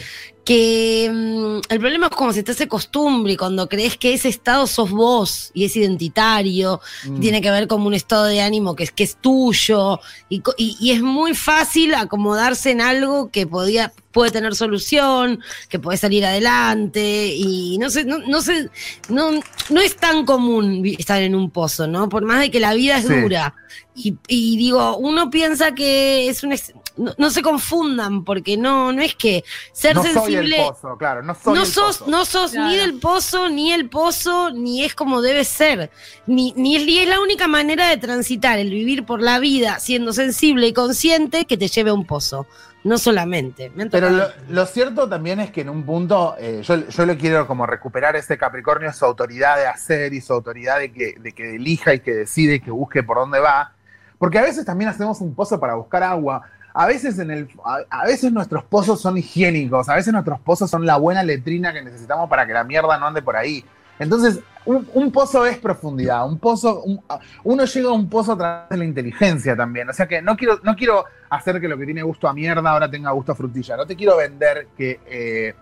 que 0.44 1.10
mm, 1.14 1.72
el 1.72 1.80
problema 1.80 2.08
es 2.08 2.16
como 2.16 2.34
si 2.34 2.42
te 2.44 2.52
hace 2.52 2.68
costumbre 2.68 3.38
cuando 3.38 3.70
crees 3.70 3.98
que 3.98 4.14
ese 4.14 4.30
estado 4.30 4.66
sos 4.68 4.90
vos 4.90 5.52
y 5.54 5.66
es 5.66 5.76
identitario, 5.76 6.82
Mm. 7.06 7.20
tiene 7.20 7.42
que 7.42 7.52
ver 7.52 7.68
como 7.68 7.88
un 7.88 7.94
estado 7.94 8.26
de 8.26 8.42
ánimo 8.42 8.76
que 8.76 8.84
es, 8.84 8.92
que 8.92 9.04
es 9.04 9.16
tuyo 9.16 10.00
y- 10.30 10.42
y 10.58 10.92
es 10.92 11.02
muy 11.02 11.36
fácil 11.36 11.94
acomodarse 11.94 12.72
en 12.72 12.82
algo 12.82 13.30
que 13.30 13.46
podía, 13.48 13.94
puede 14.12 14.32
tener 14.32 14.56
solución, 14.56 15.42
que 15.70 15.80
puede 15.80 15.98
salir 15.98 16.26
adelante 16.26 17.28
y 17.36 17.78
no 17.78 17.90
sé, 17.90 18.06
no, 18.06 18.20
no 18.20 18.42
sé, 18.42 18.70
no, 19.10 19.32
no 19.70 19.82
es 19.82 19.96
tan 19.96 20.26
común 20.26 20.84
estar 20.98 21.22
en 21.22 21.36
un 21.36 21.50
pozo, 21.50 21.88
¿no? 21.88 22.10
Por 22.10 22.24
más 22.24 22.40
de 22.42 22.52
que 22.52 22.60
la 22.60 22.74
vida 22.74 22.98
es 22.98 23.08
Sí. 23.08 23.14
dura. 23.22 23.56
Y, 23.94 24.16
y 24.28 24.58
digo, 24.58 24.96
uno 24.98 25.30
piensa 25.30 25.74
que 25.74 26.30
es 26.30 26.44
un... 26.44 26.56
No, 26.98 27.14
no 27.18 27.30
se 27.30 27.42
confundan, 27.42 28.26
porque 28.26 28.58
no, 28.58 28.92
no 28.92 29.02
es 29.02 29.16
que 29.16 29.46
ser 29.72 29.96
no 29.96 30.04
soy 30.04 30.12
sensible 30.12 30.58
el 30.60 30.66
pozo, 30.68 30.98
claro, 30.98 31.24
no 31.24 31.34
soy 31.42 31.54
no 31.56 31.62
el 31.62 31.68
sos, 31.68 31.98
pozo. 32.00 32.12
no 32.12 32.26
sos 32.26 32.54
ni 32.54 32.76
del 32.76 32.96
pozo, 33.00 33.50
ni 33.50 33.72
el 33.72 33.88
pozo, 33.90 34.52
ni 34.52 34.84
es 34.84 34.94
como 34.94 35.22
debe 35.22 35.46
ser. 35.46 35.90
Ni, 36.28 36.54
ni, 36.58 36.76
es- 36.76 36.86
ni 36.86 37.00
es 37.00 37.08
la 37.08 37.22
única 37.22 37.48
manera 37.48 37.88
de 37.90 37.96
transitar 37.98 38.60
el 38.60 38.70
vivir 38.70 39.06
por 39.06 39.22
la 39.22 39.40
vida 39.40 39.80
siendo 39.80 40.12
sensible 40.12 40.68
y 40.68 40.74
consciente 40.74 41.46
que 41.46 41.58
te 41.58 41.70
lleve 41.70 41.92
a 41.92 41.94
un 41.94 42.06
pozo. 42.06 42.46
No 42.84 42.98
solamente. 42.98 43.70
Me 43.76 43.86
Pero 43.88 44.10
lo, 44.10 44.26
lo 44.50 44.66
cierto 44.66 45.08
también 45.08 45.40
es 45.40 45.52
que 45.52 45.62
en 45.62 45.70
un 45.70 45.84
punto, 45.84 46.36
eh, 46.40 46.62
yo, 46.64 46.88
yo 46.88 47.06
le 47.06 47.18
quiero 47.18 47.46
como 47.46 47.68
recuperar 47.68 48.16
ese 48.16 48.38
Capricornio, 48.38 48.92
su 48.92 49.06
autoridad 49.06 49.58
de 49.58 49.68
hacer 49.68 50.14
y 50.14 50.22
su 50.22 50.34
autoridad 50.34 50.80
de 50.80 50.92
que, 50.92 51.16
de 51.20 51.32
que 51.32 51.56
elija 51.56 51.94
y 51.94 52.00
que 52.00 52.12
decide 52.14 52.56
y 52.56 52.60
que 52.60 52.72
busque 52.72 53.04
por 53.04 53.18
dónde 53.18 53.40
va. 53.40 53.74
Porque 54.18 54.40
a 54.40 54.44
veces 54.44 54.66
también 54.66 54.90
hacemos 54.90 55.22
un 55.22 55.36
pozo 55.36 55.60
para 55.60 55.76
buscar 55.76 56.02
agua. 56.04 56.44
A 56.74 56.88
veces, 56.88 57.20
en 57.20 57.30
el, 57.30 57.50
a, 57.64 57.80
a 57.90 58.06
veces 58.06 58.32
nuestros 58.32 58.64
pozos 58.64 59.02
son 59.02 59.18
higiénicos, 59.18 59.90
a 59.90 59.96
veces 59.96 60.14
nuestros 60.14 60.40
pozos 60.40 60.70
son 60.70 60.86
la 60.86 60.98
buena 60.98 61.22
letrina 61.22 61.74
que 61.74 61.82
necesitamos 61.84 62.30
para 62.30 62.48
que 62.48 62.54
la 62.54 62.64
mierda 62.64 62.98
no 62.98 63.08
ande 63.08 63.22
por 63.22 63.36
ahí. 63.36 63.64
Entonces, 64.00 64.40
un, 64.66 64.88
un 64.94 65.12
pozo 65.12 65.46
es 65.46 65.58
profundidad, 65.58 66.28
un 66.28 66.38
pozo, 66.40 66.82
un- 66.84 67.02
uno 67.44 67.66
llega 67.66 67.90
a 67.90 67.94
un 67.94 68.10
pozo 68.10 68.34
a 68.34 68.38
través 68.38 68.70
de 68.70 68.78
la 68.78 68.86
inteligencia 68.86 69.56
también. 69.56 69.90
O 69.90 69.94
sea 69.94 70.08
que 70.08 70.22
no 70.22 70.36
quiero, 70.38 70.60
no 70.64 70.76
quiero 70.76 71.06
hacer 71.30 71.60
que 71.60 71.68
lo 71.68 71.78
que 71.78 71.86
tiene 71.86 72.04
gusto 72.04 72.28
a 72.28 72.34
mierda 72.34 72.70
ahora 72.70 72.90
tenga 72.90 73.12
gusto 73.12 73.32
a 73.32 73.36
frutilla. 73.36 73.76
No 73.78 73.86
te 73.86 73.96
quiero 73.96 74.18
vender 74.18 74.68
que. 74.78 75.00
eh, 75.06 75.56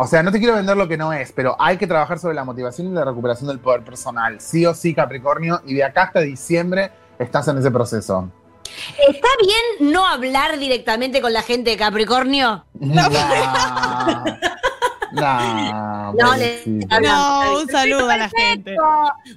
o 0.00 0.06
sea, 0.06 0.22
no 0.22 0.30
te 0.30 0.38
quiero 0.38 0.54
vender 0.54 0.76
lo 0.76 0.86
que 0.86 0.96
no 0.96 1.12
es, 1.12 1.32
pero 1.32 1.56
hay 1.58 1.76
que 1.76 1.86
trabajar 1.86 2.20
sobre 2.20 2.34
la 2.36 2.44
motivación 2.44 2.86
y 2.86 2.92
la 2.92 3.04
recuperación 3.04 3.48
del 3.48 3.58
poder 3.58 3.82
personal. 3.82 4.40
Sí 4.40 4.64
o 4.64 4.72
sí, 4.72 4.94
Capricornio, 4.94 5.60
y 5.66 5.74
de 5.74 5.82
acá 5.82 6.04
hasta 6.04 6.20
diciembre 6.20 6.92
estás 7.18 7.48
en 7.48 7.58
ese 7.58 7.70
proceso. 7.72 8.30
¿Está 9.08 9.28
bien 9.40 9.92
no 9.92 10.06
hablar 10.06 10.56
directamente 10.58 11.20
con 11.20 11.32
la 11.32 11.42
gente 11.42 11.70
de 11.70 11.76
Capricornio? 11.76 12.64
No. 12.80 13.08
No, 15.12 16.12
No, 16.12 16.36
le- 16.36 16.58
pobrecita. 16.64 17.00
No, 17.00 17.60
un 17.60 17.68
saludo 17.68 18.10
a 18.10 18.16
la 18.16 18.28
gente. 18.30 18.76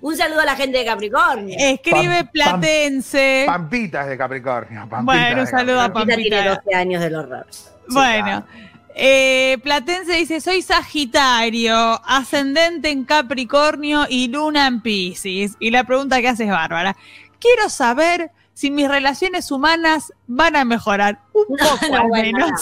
Un 0.02 0.18
saludo 0.18 0.40
a 0.42 0.46
la 0.46 0.56
gente 0.56 0.78
de 0.80 0.86
Capricornio. 0.86 1.56
Escribe 1.60 2.08
Pam- 2.08 2.26
pam- 2.26 2.32
Platense. 2.32 3.44
Pampitas 3.48 4.08
de 4.08 4.18
Capricornio. 4.18 4.80
Pampitas 4.90 5.06
Bueno, 5.06 5.42
un 5.42 5.48
saludo 5.48 5.82
a. 5.82 5.94
Pampita 5.94 6.16
tiene 6.16 6.38
Pampita. 6.38 6.62
12 6.66 6.76
años 6.76 7.02
del 7.02 7.16
horror. 7.16 7.48
Bueno. 7.90 8.46
Eh, 8.94 9.58
Platense 9.64 10.14
dice, 10.16 10.42
soy 10.42 10.62
Sagitario, 10.62 12.02
ascendente 12.06 12.90
en 12.90 13.06
Capricornio 13.06 14.06
y 14.10 14.28
luna 14.28 14.68
en 14.68 14.82
Pisces. 14.82 15.56
Y 15.60 15.72
la 15.72 15.86
pregunta 15.86 16.20
que 16.22 16.28
hace 16.28 16.44
es 16.44 16.50
Bárbara. 16.50 16.98
Quiero 17.40 17.70
saber 17.70 18.32
si 18.54 18.70
mis 18.70 18.90
relaciones 18.90 19.50
humanas 19.50 20.12
van 20.28 20.58
a 20.58 20.66
mejorar 20.66 21.20
un 21.34 21.46
No, 21.58 21.58
poco 21.70 21.88
no, 21.90 22.02
al 22.02 22.08
bueno, 22.10 22.38
menos. 22.40 22.62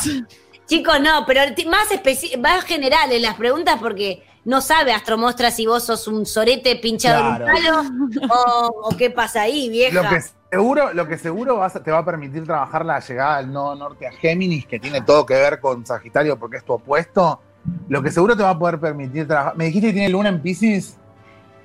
Chicos, 0.70 1.02
no, 1.02 1.26
pero 1.26 1.42
más, 1.68 1.88
más 2.40 2.64
generales 2.64 3.20
las 3.22 3.34
preguntas 3.36 3.78
porque 3.82 4.24
no 4.46 4.62
sabe 4.62 4.94
Astromostra 4.94 5.50
si 5.50 5.66
vos 5.66 5.84
sos 5.84 6.08
un 6.08 6.28
sorete 6.28 6.76
pinchado 6.76 7.38
Claro. 7.38 7.48
en 7.82 8.02
un 8.02 8.10
palo 8.12 8.34
o, 8.34 8.90
o 8.90 8.98
qué 8.98 9.10
pasa 9.10 9.42
ahí, 9.42 9.68
vieja. 9.68 10.02
Lo 10.04 10.08
que 10.08 10.22
seguro, 10.52 10.94
lo 10.94 11.08
que 11.08 11.18
seguro 11.18 11.58
vas 11.58 11.74
te 11.84 11.90
va 11.92 11.98
a 11.98 12.06
permitir 12.06 12.46
trabajar 12.46 12.86
la 12.86 13.00
llegada 13.00 13.38
del 13.38 13.52
nodo 13.52 13.74
norte 13.76 14.06
a 14.06 14.12
Géminis, 14.12 14.68
que 14.68 14.80
tiene 14.80 15.02
todo 15.02 15.26
que 15.26 15.34
ver 15.34 15.60
con 15.60 15.84
Sagitario 15.86 16.38
porque 16.38 16.58
es 16.58 16.64
tu 16.64 16.74
opuesto. 16.74 17.42
Lo 17.88 18.04
que 18.04 18.12
seguro 18.12 18.38
te 18.38 18.44
va 18.44 18.52
a 18.52 18.60
poder 18.60 18.80
permitir 18.80 19.28
trabajar. 19.28 19.58
Me 19.58 19.66
dijiste 19.66 19.88
que 19.88 19.94
tiene 19.94 20.10
luna 20.10 20.30
en 20.30 20.40
Pisces. 20.40 20.99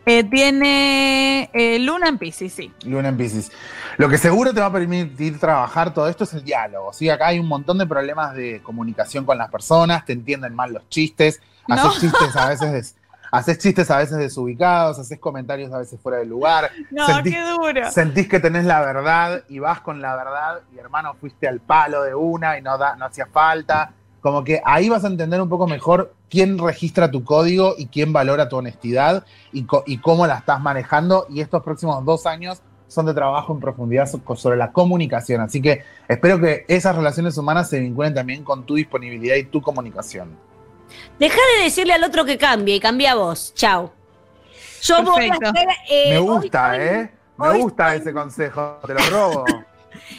Eh, 0.07 0.23
tiene 0.25 1.51
eh, 1.53 1.79
luna 1.79 2.09
en 2.09 2.19
Pisces, 2.19 2.53
sí. 2.53 2.73
Luna 2.85 3.09
en 3.09 3.17
Pisces. 3.17 3.51
Lo 3.97 4.09
que 4.09 4.19
seguro 4.19 4.53
te 4.53 4.61
va 4.61 4.67
a 4.67 4.73
permitir 4.73 5.39
trabajar 5.39 5.95
todo 5.95 6.09
esto 6.09 6.25
es 6.25 6.35
el 6.35 6.45
diálogo. 6.45 6.93
¿sí? 6.93 7.09
Acá 7.09 7.29
hay 7.29 7.39
un 7.39 7.49
montón 7.49 7.79
de 7.79 7.87
problemas 7.87 8.35
de 8.35 8.61
comunicación 8.63 9.25
con 9.25 9.39
las 9.39 9.51
personas, 9.51 10.05
te 10.05 10.13
entienden 10.13 10.55
mal 10.55 10.73
los 10.73 10.89
chistes, 10.89 11.41
haces 11.69 12.01
chistes 12.01 12.37
a 12.37 12.49
veces 12.51 12.73
des- 12.73 12.97
haces 13.33 13.59
chistes 13.59 13.91
a 13.91 13.97
veces 13.99 14.17
desubicados, 14.19 14.97
haces 14.99 15.19
comentarios 15.19 15.73
a 15.73 15.79
veces 15.79 15.99
fuera 16.01 16.19
de 16.19 16.25
lugar. 16.27 16.71
No, 16.91 17.07
qué 17.25 17.41
duro. 17.43 17.91
Sentís 17.91 18.29
que 18.29 18.39
tenés 18.39 18.65
la 18.65 18.81
verdad 18.81 19.43
y 19.49 19.59
vas 19.59 19.81
con 19.81 20.01
la 20.01 20.15
verdad 20.15 20.61
y 20.73 20.79
hermano 20.79 21.15
fuiste 21.15 21.49
al 21.49 21.59
palo 21.61 22.03
de 22.03 22.15
una 22.15 22.59
y 22.59 22.63
no, 22.63 22.79
da, 22.79 22.95
no 22.97 23.07
hacía 23.07 23.27
falta. 23.27 23.91
Como 24.25 24.43
que 24.43 24.63
ahí 24.65 24.89
vas 24.89 25.05
a 25.05 25.09
entender 25.09 25.39
un 25.43 25.51
poco 25.51 25.67
mejor 25.67 26.15
quién 26.31 26.57
registra 26.59 27.11
tu 27.11 27.25
código 27.25 27.75
y 27.77 27.89
quién 27.89 28.11
valora 28.11 28.49
tu 28.49 28.57
honestidad 28.57 29.27
y, 29.53 29.67
cómo 29.67 30.27
la 30.27 30.37
estás 30.39 30.63
manejando. 30.63 31.27
Y 31.29 31.43
estos 31.43 31.63
próximos 31.63 32.03
dos 32.07 32.25
años 32.25 32.63
son 32.89 33.05
de 33.05 33.13
trabajo 33.13 33.53
en 33.53 33.61
profundidad 33.61 34.07
so- 34.09 34.23
sobre 34.35 34.57
la 34.57 34.73
comunicación. 34.73 35.43
Así 35.43 35.61
que 35.61 35.83
espero 36.09 36.41
que 36.41 36.65
esas 36.69 36.97
relaciones 36.97 37.37
humanas 37.37 37.69
se 37.69 37.79
vinculen 37.81 38.15
también 38.15 38.45
con 38.45 38.65
tu 38.65 38.77
disponibilidad 38.77 39.37
y 39.37 39.45
tu 39.45 39.61
comunicación. 39.61 40.39
Deja 41.19 41.37
de 41.59 41.65
decirle 41.65 41.93
al 41.93 42.03
otro 42.05 42.25
que 42.25 42.39
cambie 42.39 42.77
y 42.77 42.81
cambia 42.81 43.15
vos. 43.17 43.53
Chao. 43.55 43.93
Yo 44.81 45.03
voy 45.03 45.29
a 45.29 45.35
hacer. 45.35 45.69
eh, 45.91 46.13
Me 46.15 46.19
gusta, 46.21 46.77
¿eh? 46.83 47.11
Me 47.37 47.49
hoy 47.49 47.61
gusta 47.61 47.95
ese 47.95 48.11
consejo, 48.15 48.79
te 48.87 48.95
lo 48.95 49.01
robo. 49.11 49.45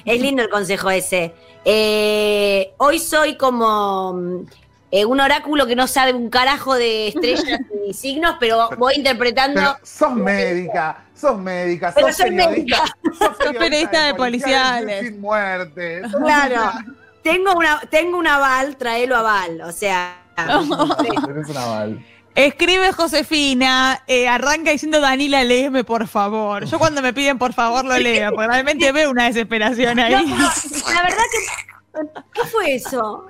Es 0.03 0.21
lindo 0.21 0.41
el 0.43 0.49
consejo 0.49 0.89
ese. 0.89 1.33
Eh, 1.63 2.73
hoy 2.77 2.99
soy 2.99 3.35
como 3.35 4.13
mm, 4.13 4.45
eh, 4.91 5.03
un 5.03 5.19
oráculo 5.19 5.65
que 5.65 5.75
no 5.75 5.87
sabe 5.87 6.13
un 6.13 6.29
carajo 6.29 6.75
de 6.75 7.09
estrellas 7.09 7.59
ni 7.85 7.93
signos, 7.93 8.37
pero 8.39 8.69
voy 8.77 8.95
interpretando. 8.95 9.59
Pero 9.59 9.77
sos 9.83 10.15
médica, 10.15 11.03
sos 11.13 11.37
médica, 11.37 11.91
Pero 11.93 12.07
sos 12.07 12.17
soy 12.17 12.29
periodista. 12.29 12.85
Sos 13.17 13.55
periodista 13.59 14.05
de 14.05 14.13
policiales. 14.13 15.07
Sin 15.07 15.19
muerte. 15.19 16.01
sos 16.09 16.21
claro. 16.21 16.71
Tengo 17.23 17.53
una, 17.55 17.81
tengo 17.89 18.17
un 18.19 18.27
aval, 18.27 18.77
traelo 18.77 19.15
aval. 19.15 19.61
O 19.61 19.71
sea. 19.71 20.21
Tenés 20.35 21.49
un 21.49 21.57
aval. 21.57 22.05
Escribe 22.35 22.91
Josefina, 22.91 24.03
eh, 24.07 24.27
arranca 24.27 24.71
diciendo 24.71 24.99
Danila, 24.99 25.43
léeme 25.43 25.83
por 25.85 26.05
favor. 26.07 26.65
Yo 26.65 26.77
cuando 26.77 27.01
me 27.01 27.13
piden 27.13 27.37
por 27.37 27.53
favor 27.53 27.85
lo 27.85 27.97
leo, 27.97 28.31
porque 28.33 28.47
realmente 28.47 28.91
veo 28.91 29.09
una 29.09 29.25
desesperación 29.25 29.97
ahí. 29.99 30.11
la 30.13 31.01
verdad 31.01 31.23
que. 31.31 31.65
¿Qué 32.33 32.41
fue 32.51 32.75
eso? 32.75 33.25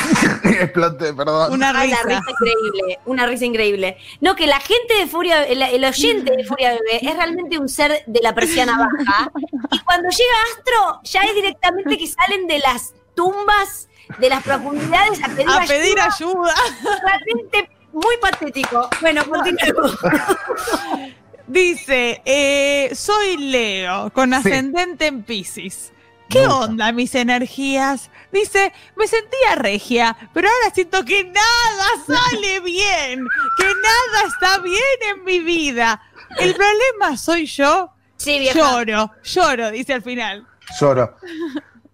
Exploté, 0.44 1.12
perdón. 1.12 1.52
Una 1.52 1.70
la 1.70 1.82
risa. 1.82 1.98
increíble, 2.30 2.98
una 3.04 3.26
risa 3.26 3.44
increíble. 3.44 3.98
No, 4.22 4.34
que 4.34 4.46
la 4.46 4.58
gente 4.58 4.94
de 4.94 5.06
Furia, 5.06 5.42
el, 5.44 5.60
el 5.60 5.84
oyente 5.84 6.34
de 6.34 6.42
Furia 6.44 6.70
Bebé 6.70 7.00
es 7.10 7.14
realmente 7.14 7.58
un 7.58 7.68
ser 7.68 8.04
de 8.06 8.20
la 8.22 8.34
persiana 8.34 8.78
baja. 8.78 9.30
Y 9.70 9.78
cuando 9.80 10.08
llega 10.08 10.32
Astro, 10.56 11.00
ya 11.04 11.20
es 11.24 11.34
directamente 11.34 11.98
que 11.98 12.06
salen 12.06 12.46
de 12.46 12.58
las 12.60 12.94
tumbas, 13.14 13.88
de 14.16 14.30
las 14.30 14.42
profundidades 14.42 15.22
a 15.22 15.28
pedir 15.28 15.48
A 15.50 15.58
ayuda. 15.58 15.66
pedir 15.66 16.00
ayuda. 16.00 16.54
Realmente 17.02 17.70
muy 17.92 18.16
patético. 18.20 18.88
Bueno, 19.00 19.24
continuemos. 19.28 19.98
Dice, 21.46 22.20
eh, 22.24 22.90
soy 22.94 23.36
Leo, 23.36 24.10
con 24.12 24.30
Sí. 24.30 24.34
ascendente 24.36 25.06
en 25.06 25.22
Pisces. 25.22 25.92
¿Qué 26.28 26.40
onda 26.48 26.90
mis 26.90 27.14
energías? 27.14 28.10
Dice, 28.32 28.72
me 28.96 29.06
sentía 29.06 29.54
regia, 29.54 30.16
pero 30.34 30.48
ahora 30.48 30.74
siento 30.74 31.04
que 31.04 31.22
nada 31.22 31.86
sale 32.04 32.58
bien, 32.64 33.24
que 33.58 33.64
nada 33.64 34.26
está 34.26 34.58
bien 34.58 34.82
en 35.08 35.22
mi 35.24 35.38
vida. 35.38 36.02
El 36.40 36.52
problema 36.56 37.16
soy 37.16 37.46
yo. 37.46 37.92
Sí, 38.16 38.40
vieja. 38.40 38.58
Lloro, 38.58 39.12
lloro, 39.22 39.70
dice 39.70 39.94
al 39.94 40.02
final. 40.02 40.44
Lloro. 40.80 41.16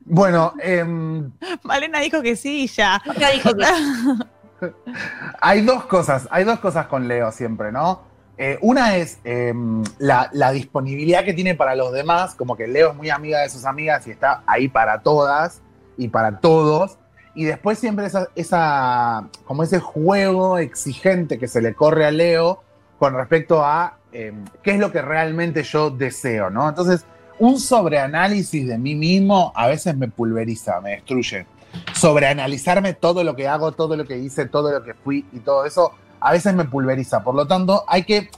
Bueno, 0.00 0.54
em, 0.60 1.30
Malena 1.62 2.00
dijo 2.00 2.22
que 2.22 2.34
sí, 2.34 2.66
ya. 2.68 3.02
Ya 3.18 3.30
dijo 3.32 3.50
que- 3.54 3.66
hay 5.40 5.62
dos 5.62 5.84
cosas, 5.84 6.28
hay 6.30 6.44
dos 6.44 6.58
cosas 6.60 6.86
con 6.86 7.08
Leo 7.08 7.32
siempre, 7.32 7.72
¿no? 7.72 8.12
Eh, 8.38 8.58
una 8.62 8.96
es 8.96 9.18
em, 9.24 9.84
la, 9.98 10.30
disponibilidad 10.52 11.24
que 11.24 11.34
tiene 11.34 11.54
para 11.54 11.76
los 11.76 11.92
demás, 11.92 12.34
como 12.34 12.56
que 12.56 12.66
Leo 12.66 12.90
es 12.90 12.96
muy 12.96 13.10
amiga 13.10 13.40
de 13.40 13.48
sus 13.48 13.64
amigas 13.64 14.06
y 14.06 14.10
está 14.10 14.42
ahí 14.46 14.68
para 14.68 15.02
todas 15.02 15.60
y 15.96 16.08
para 16.08 16.38
todos. 16.40 16.98
Y 17.34 17.44
después 17.44 17.78
siempre 17.78 18.06
esa, 18.06 18.28
esa 18.34 19.28
como 19.44 19.62
ese 19.62 19.80
juego 19.80 20.58
exigente 20.58 21.38
que 21.38 21.48
se 21.48 21.62
le 21.62 21.74
corre 21.74 22.06
a 22.06 22.10
Leo 22.10 22.62
con 22.98 23.14
respecto 23.14 23.64
a 23.64 23.98
em, 24.12 24.44
qué 24.62 24.72
es 24.72 24.78
lo 24.78 24.92
que 24.92 25.02
realmente 25.02 25.62
yo 25.62 25.90
deseo, 25.90 26.50
¿no? 26.50 26.68
Entonces, 26.68 27.04
un 27.38 27.58
sobreanálisis 27.58 28.66
de 28.66 28.78
mí 28.78 28.94
mismo 28.94 29.52
a 29.54 29.66
veces 29.66 29.96
me 29.96 30.08
pulveriza, 30.08 30.80
me 30.80 30.92
destruye. 30.92 31.46
Sobreanalizarme 31.94 32.94
todo 32.94 33.24
lo 33.24 33.36
que 33.36 33.48
hago, 33.48 33.72
todo 33.72 33.96
lo 33.96 34.04
que 34.04 34.18
hice, 34.18 34.46
todo 34.46 34.72
lo 34.72 34.82
que 34.82 34.94
fui 34.94 35.26
y 35.32 35.40
todo 35.40 35.64
eso, 35.64 35.92
a 36.20 36.32
veces 36.32 36.54
me 36.54 36.64
pulveriza. 36.64 37.22
Por 37.22 37.34
lo 37.34 37.46
tanto, 37.46 37.84
hay 37.88 38.04
que 38.04 38.30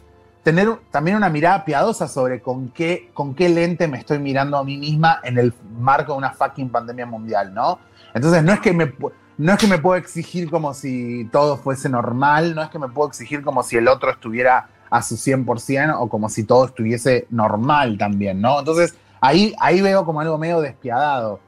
tener 0.43 0.69
también 0.91 1.17
una 1.17 1.31
mirada 1.31 1.65
piadosa 1.65 2.07
sobre 2.07 2.41
con 2.41 2.69
qué, 2.69 3.11
con 3.15 3.35
qué 3.35 3.49
lente 3.49 3.89
me 3.89 3.99
estoy 3.99 4.19
mirando 4.19 4.59
a 4.59 4.65
mí 4.65 4.77
misma 4.77 5.21
en 5.25 5.39
el 5.39 5.55
marco 5.79 6.13
de 6.13 6.19
una 6.19 6.33
fucking 6.33 6.71
pandemia 6.71 7.07
mundial, 7.07 7.53
¿no? 7.55 7.79
Entonces, 8.13 8.45
no 8.45 8.53
es 8.53 8.61
que 8.61 8.73
me, 8.73 8.93
no 9.39 9.53
es 9.53 9.59
que 9.59 9.67
me 9.67 9.79
puedo 9.79 9.97
exigir 9.97 10.51
como 10.51 10.75
si 10.75 11.29
todo 11.33 11.57
fuese 11.57 11.89
normal, 11.89 12.55
no 12.55 12.63
es 12.63 12.69
que 12.69 12.79
me 12.79 12.89
puedo 12.89 13.09
exigir 13.09 13.43
como 13.43 13.63
si 13.63 13.77
el 13.77 13.89
otro 13.89 14.11
estuviera 14.11 14.69
a 14.91 15.03
su 15.03 15.17
100% 15.17 15.97
o 15.99 16.09
como 16.09 16.29
si 16.29 16.45
todo 16.45 16.67
estuviese 16.67 17.27
normal 17.31 17.99
también, 17.99 18.41
¿no? 18.41 18.59
Entonces, 18.59 18.95
ahí, 19.21 19.55
ahí 19.59 19.81
veo 19.81 20.05
como 20.05 20.21
algo 20.21 20.39
medio 20.39 20.61
despiadado. 20.61 21.41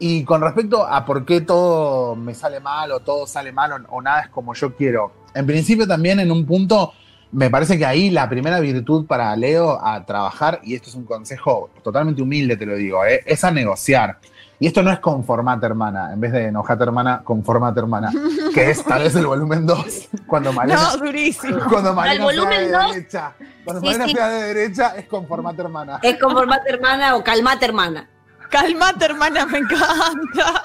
Y 0.00 0.24
con 0.24 0.40
respecto 0.40 0.86
a 0.86 1.04
por 1.04 1.24
qué 1.24 1.40
todo 1.40 2.14
me 2.14 2.34
sale 2.34 2.60
mal 2.60 2.92
o 2.92 3.00
todo 3.00 3.26
sale 3.26 3.50
mal 3.52 3.72
o, 3.72 3.96
o 3.96 4.00
nada 4.02 4.20
es 4.20 4.28
como 4.28 4.54
yo 4.54 4.74
quiero, 4.76 5.12
en 5.34 5.46
principio 5.46 5.86
también 5.86 6.20
en 6.20 6.30
un 6.30 6.46
punto 6.46 6.92
me 7.32 7.50
parece 7.50 7.76
que 7.76 7.84
ahí 7.84 8.10
la 8.10 8.28
primera 8.28 8.58
virtud 8.60 9.06
para 9.06 9.34
Leo 9.36 9.78
a 9.84 10.04
trabajar, 10.06 10.60
y 10.62 10.74
esto 10.74 10.88
es 10.88 10.94
un 10.94 11.04
consejo 11.04 11.68
totalmente 11.82 12.22
humilde, 12.22 12.56
te 12.56 12.64
lo 12.64 12.74
digo, 12.74 13.04
¿eh? 13.04 13.20
es 13.26 13.44
a 13.44 13.50
negociar. 13.50 14.18
Y 14.60 14.66
esto 14.66 14.82
no 14.82 14.90
es 14.90 14.98
conformate, 14.98 15.66
hermana, 15.66 16.12
en 16.12 16.20
vez 16.20 16.32
de 16.32 16.46
enojate, 16.46 16.82
hermana, 16.82 17.20
conformate, 17.22 17.78
hermana, 17.80 18.10
que 18.54 18.70
es 18.70 18.82
tal 18.82 19.02
vez 19.02 19.14
el 19.14 19.26
volumen 19.26 19.66
2, 19.66 20.08
cuando 20.26 20.52
Malena, 20.52 20.82
No, 20.82 20.96
durísimo. 20.96 21.58
cuando 21.68 21.92
Malena 21.92 22.24
volumen 22.24 22.68
sea 22.70 22.78
de 22.86 22.92
derecha, 22.94 23.32
cuando 23.64 23.82
Sí, 23.82 23.86
Malena 23.86 24.06
sí. 24.06 24.14
de 24.14 24.54
derecha, 24.54 24.96
es 24.96 25.06
conformate, 25.06 25.60
hermana. 25.62 26.00
Es 26.02 26.18
conformate 26.18 26.70
hermana 26.70 27.14
o 27.16 27.22
calmate 27.22 27.66
hermana. 27.66 28.08
Calmate, 28.50 29.04
hermana, 29.04 29.46
me 29.46 29.58
encanta. 29.58 30.62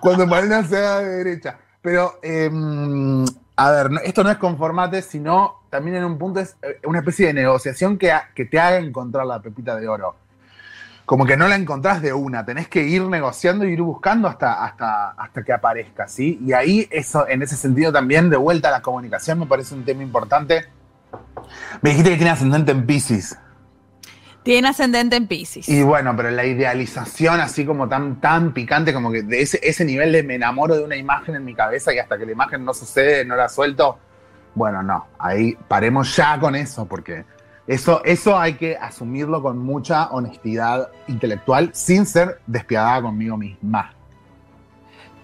cuando 0.00 0.26
Malena 0.26 0.64
sea 0.64 0.98
de 0.98 1.24
derecha. 1.24 1.58
Pero, 1.80 2.18
eh, 2.22 2.50
a 3.56 3.70
ver, 3.70 3.90
esto 4.04 4.22
no 4.22 4.30
es 4.30 4.38
conformate, 4.38 5.02
sino 5.02 5.62
también 5.70 5.96
en 5.96 6.04
un 6.04 6.18
punto 6.18 6.40
es 6.40 6.56
eh, 6.62 6.80
una 6.84 7.00
especie 7.00 7.26
de 7.26 7.34
negociación 7.34 7.98
que, 7.98 8.12
que 8.34 8.44
te 8.44 8.60
haga 8.60 8.78
encontrar 8.78 9.26
la 9.26 9.40
pepita 9.40 9.76
de 9.76 9.88
oro. 9.88 10.16
Como 11.04 11.26
que 11.26 11.36
no 11.36 11.48
la 11.48 11.56
encontrás 11.56 12.00
de 12.00 12.12
una, 12.12 12.44
tenés 12.44 12.68
que 12.68 12.82
ir 12.84 13.02
negociando 13.02 13.64
y 13.64 13.72
ir 13.72 13.82
buscando 13.82 14.28
hasta, 14.28 14.64
hasta, 14.64 15.10
hasta 15.10 15.42
que 15.42 15.52
aparezca, 15.52 16.06
¿sí? 16.06 16.38
Y 16.44 16.52
ahí, 16.52 16.88
eso, 16.90 17.26
en 17.28 17.42
ese 17.42 17.56
sentido 17.56 17.92
también, 17.92 18.30
de 18.30 18.36
vuelta 18.36 18.68
a 18.68 18.70
la 18.70 18.82
comunicación, 18.82 19.40
me 19.40 19.46
parece 19.46 19.74
un 19.74 19.84
tema 19.84 20.02
importante. 20.02 20.66
Me 21.80 21.90
dijiste 21.90 22.10
que 22.10 22.16
tiene 22.16 22.30
ascendente 22.30 22.70
en 22.70 22.86
Pisces. 22.86 23.36
Tiene 24.42 24.68
ascendente 24.68 25.16
en 25.16 25.28
Pisces. 25.28 25.68
Y 25.68 25.82
bueno, 25.82 26.16
pero 26.16 26.30
la 26.30 26.44
idealización 26.44 27.40
así 27.40 27.64
como 27.64 27.88
tan, 27.88 28.20
tan 28.20 28.52
picante, 28.52 28.92
como 28.92 29.12
que 29.12 29.22
de 29.22 29.40
ese, 29.40 29.60
ese 29.62 29.84
nivel 29.84 30.10
de 30.12 30.22
me 30.22 30.34
enamoro 30.34 30.76
de 30.76 30.82
una 30.82 30.96
imagen 30.96 31.36
en 31.36 31.44
mi 31.44 31.54
cabeza 31.54 31.94
y 31.94 31.98
hasta 31.98 32.18
que 32.18 32.26
la 32.26 32.32
imagen 32.32 32.64
no 32.64 32.74
sucede, 32.74 33.24
no 33.24 33.36
la 33.36 33.48
suelto. 33.48 33.98
Bueno, 34.54 34.82
no, 34.82 35.06
ahí 35.18 35.56
paremos 35.68 36.14
ya 36.16 36.38
con 36.40 36.56
eso, 36.56 36.86
porque 36.86 37.24
eso, 37.66 38.02
eso 38.04 38.38
hay 38.38 38.54
que 38.54 38.76
asumirlo 38.76 39.40
con 39.42 39.58
mucha 39.58 40.08
honestidad 40.10 40.90
intelectual, 41.06 41.70
sin 41.72 42.04
ser 42.04 42.40
despiadada 42.46 43.02
conmigo 43.02 43.36
misma. 43.36 43.94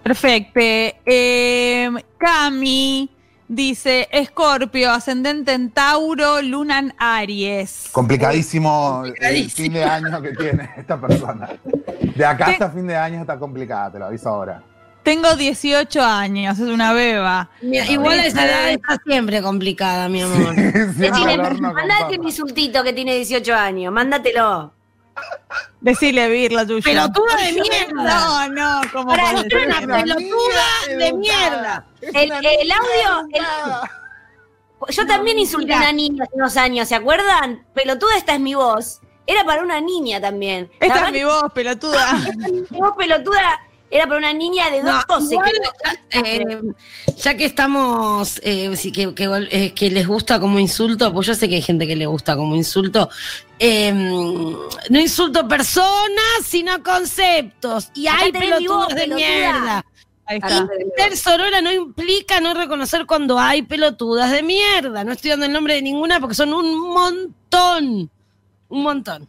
Perfecto. 0.01 0.59
Eh, 0.61 1.91
Cami 2.17 3.18
dice: 3.49 4.07
Escorpio, 4.11 4.91
ascendente 4.91 5.51
en 5.51 5.71
Tauro, 5.71 6.41
Luna 6.41 6.79
en 6.79 6.93
Aries. 6.97 7.89
Complicadísimo 7.91 9.01
el 9.03 9.11
Complicadísimo. 9.11 9.63
fin 9.65 9.73
de 9.73 9.83
año 9.83 10.21
que 10.21 10.31
tiene 10.31 10.69
esta 10.77 10.99
persona. 11.01 11.49
De 12.15 12.25
acá 12.25 12.45
hasta 12.47 12.69
fin 12.69 12.87
de 12.87 12.95
año 12.95 13.19
está 13.19 13.37
complicada, 13.37 13.91
te 13.91 13.99
lo 13.99 14.05
aviso 14.05 14.29
ahora. 14.29 14.63
Tengo 15.03 15.35
18 15.35 16.01
años, 16.03 16.59
es 16.59 16.67
una 16.67 16.93
beba. 16.93 17.49
Mira, 17.61 17.85
igual 17.85 18.19
esa 18.19 18.45
edad 18.45 18.69
está 18.69 18.97
siempre 19.05 19.41
complicada, 19.41 20.07
mi 20.07 20.21
amor. 20.21 20.53
Horno 20.55 21.73
con 21.73 21.73
mandate 21.73 22.03
papa. 22.03 22.19
un 22.19 22.25
insultito 22.27 22.83
que 22.83 22.93
tiene 22.93 23.15
18 23.15 23.55
años, 23.55 23.91
mándatelo. 23.93 24.73
Decile, 25.81 26.27
Vir, 26.29 26.51
la 26.51 26.65
tuya. 26.65 26.83
Pelotuda 26.83 27.35
de 27.37 27.51
mierda. 27.61 27.93
No, 27.93 28.49
no, 28.49 28.81
como 28.91 29.07
Para, 29.09 29.23
es 29.23 29.31
una 29.31 29.43
decir? 29.43 29.67
pelotuda 29.87 30.97
de 30.97 31.13
mierda. 31.13 31.85
Es 32.01 32.13
El- 32.15 32.31
audio, 32.71 33.27
el-. 33.33 33.45
Yo 34.89 35.05
también 35.05 35.39
insulté 35.39 35.73
a 35.73 35.77
una 35.77 35.91
niña 35.91 36.23
hace 36.23 36.35
unos 36.35 36.57
años, 36.57 36.87
¿se 36.87 36.95
acuerdan? 36.95 37.65
Pelotuda, 37.73 38.15
esta 38.17 38.33
es 38.33 38.39
mi 38.39 38.55
voz. 38.55 39.01
Era 39.27 39.43
para 39.43 39.61
una 39.61 39.79
niña 39.81 40.19
también. 40.21 40.71
Esta 40.79 41.05
es 41.07 41.11
mi 41.11 41.23
voz, 41.23 41.51
pelotuda. 41.53 42.17
que 42.25 42.35
mi 42.71 42.79
voz 42.79 42.95
pelotuda 42.97 43.59
era 43.91 44.05
para 44.05 44.17
una 44.19 44.33
niña 44.33 44.69
de 44.69 44.83
No, 44.83 45.01
12. 45.07 45.33
igual, 45.33 45.51
creo. 46.09 46.23
eh, 46.23 46.61
ya 47.17 47.35
que 47.35 47.45
estamos, 47.45 48.39
eh, 48.43 48.75
sí, 48.77 48.91
que, 48.91 49.13
que, 49.15 49.47
eh, 49.51 49.73
que 49.73 49.89
les 49.91 50.07
gusta 50.07 50.39
como 50.39 50.59
insulto, 50.59 51.11
pues 51.13 51.27
yo 51.27 51.35
sé 51.35 51.49
que 51.49 51.55
hay 51.55 51.61
gente 51.61 51.87
que 51.87 51.95
le 51.95 52.05
gusta 52.05 52.35
como 52.35 52.55
insulto. 52.55 53.09
eh, 53.59 53.91
no 53.93 54.99
insulto 54.99 55.47
personas, 55.47 56.43
sino 56.45 56.81
conceptos. 56.83 57.89
Y 57.93 58.07
Acá 58.07 58.19
hay 58.25 58.31
voz, 58.31 58.41
pelotudas 58.41 58.87
de 58.89 58.95
pelotuda. 58.95 59.15
mierda. 59.27 59.85
Ser 60.95 61.17
sorora 61.17 61.59
no 61.59 61.71
implica 61.71 62.39
no 62.39 62.53
reconocer 62.53 63.07
cuando 63.07 63.39
hay 63.39 63.63
pelotudas 63.63 64.31
de 64.31 64.43
mierda. 64.43 65.03
No 65.03 65.13
estoy 65.13 65.31
dando 65.31 65.47
el 65.47 65.51
nombre 65.51 65.73
de 65.73 65.81
ninguna 65.81 66.19
porque 66.19 66.35
son 66.35 66.53
un 66.53 66.79
montón. 66.93 68.11
Un 68.69 68.83
montón. 68.83 69.27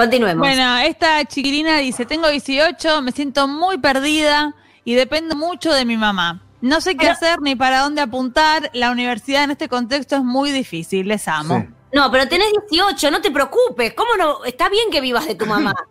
Continuemos. 0.00 0.46
Bueno, 0.46 0.78
esta 0.78 1.24
chiquilina 1.24 1.78
dice, 1.78 2.06
tengo 2.06 2.28
18, 2.28 3.02
me 3.02 3.12
siento 3.12 3.46
muy 3.48 3.78
perdida 3.78 4.54
y 4.84 4.94
dependo 4.94 5.36
mucho 5.36 5.72
de 5.72 5.84
mi 5.84 5.96
mamá. 5.96 6.42
No 6.60 6.80
sé 6.80 6.92
qué 6.92 6.98
Pero- 7.06 7.12
hacer 7.12 7.40
ni 7.40 7.54
para 7.56 7.80
dónde 7.80 8.00
apuntar. 8.00 8.70
La 8.74 8.90
universidad 8.90 9.44
en 9.44 9.52
este 9.52 9.68
contexto 9.68 10.16
es 10.16 10.22
muy 10.22 10.52
difícil, 10.52 11.08
les 11.08 11.26
amo. 11.28 11.58
Sí. 11.60 11.68
No, 11.92 12.10
pero 12.10 12.28
tenés 12.28 12.48
18, 12.70 13.10
no 13.10 13.20
te 13.20 13.30
preocupes. 13.30 13.94
¿Cómo 13.94 14.10
no? 14.16 14.44
Está 14.44 14.68
bien 14.68 14.90
que 14.90 15.00
vivas 15.00 15.26
de 15.26 15.34
tu 15.34 15.46
mamá. 15.46 15.74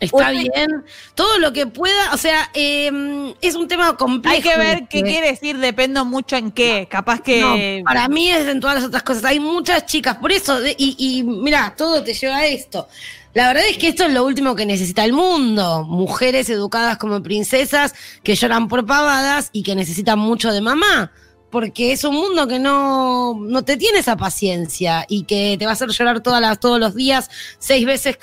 Está 0.00 0.30
bien. 0.30 0.84
Todo 1.14 1.38
lo 1.38 1.52
que 1.52 1.66
pueda, 1.66 2.12
o 2.14 2.16
sea, 2.16 2.50
eh, 2.54 3.34
es 3.40 3.54
un 3.56 3.66
tema 3.66 3.96
complejo. 3.96 4.36
Hay 4.36 4.42
que 4.42 4.56
ver 4.56 4.86
qué 4.88 5.02
quiere 5.02 5.28
decir 5.32 5.58
dependo 5.58 6.04
mucho 6.04 6.36
en 6.36 6.52
qué. 6.52 6.86
Capaz 6.90 7.20
que... 7.20 7.80
No, 7.80 7.84
para 7.84 8.08
mí 8.08 8.30
es 8.30 8.46
en 8.46 8.60
todas 8.60 8.76
las 8.76 8.84
otras 8.84 9.02
cosas. 9.02 9.24
Hay 9.24 9.40
muchas 9.40 9.86
chicas, 9.86 10.16
por 10.16 10.30
eso, 10.30 10.60
de- 10.60 10.76
y, 10.78 10.94
y 10.98 11.22
mira, 11.24 11.74
todo 11.76 12.02
te 12.04 12.14
lleva 12.14 12.36
a 12.36 12.46
esto. 12.46 12.88
La 13.34 13.48
verdad 13.48 13.64
es 13.68 13.76
que 13.78 13.88
esto 13.88 14.04
es 14.04 14.12
lo 14.12 14.24
último 14.24 14.54
que 14.56 14.66
necesita 14.66 15.04
el 15.04 15.12
mundo. 15.12 15.84
Mujeres 15.84 16.48
educadas 16.48 16.96
como 16.98 17.22
princesas 17.22 17.94
que 18.22 18.34
lloran 18.34 18.68
por 18.68 18.86
pavadas 18.86 19.50
y 19.52 19.62
que 19.62 19.74
necesitan 19.74 20.18
mucho 20.18 20.52
de 20.52 20.60
mamá. 20.60 21.12
Porque 21.50 21.92
es 21.92 22.04
un 22.04 22.14
mundo 22.14 22.46
que 22.46 22.58
no, 22.58 23.34
no 23.40 23.62
te 23.64 23.76
tiene 23.78 24.00
esa 24.00 24.16
paciencia 24.18 25.06
y 25.08 25.24
que 25.24 25.56
te 25.58 25.64
va 25.64 25.70
a 25.70 25.74
hacer 25.74 25.88
llorar 25.88 26.20
todas 26.20 26.40
las, 26.42 26.60
todos 26.60 26.78
los 26.78 26.94
días, 26.94 27.30
seis 27.58 27.86
veces 27.86 28.18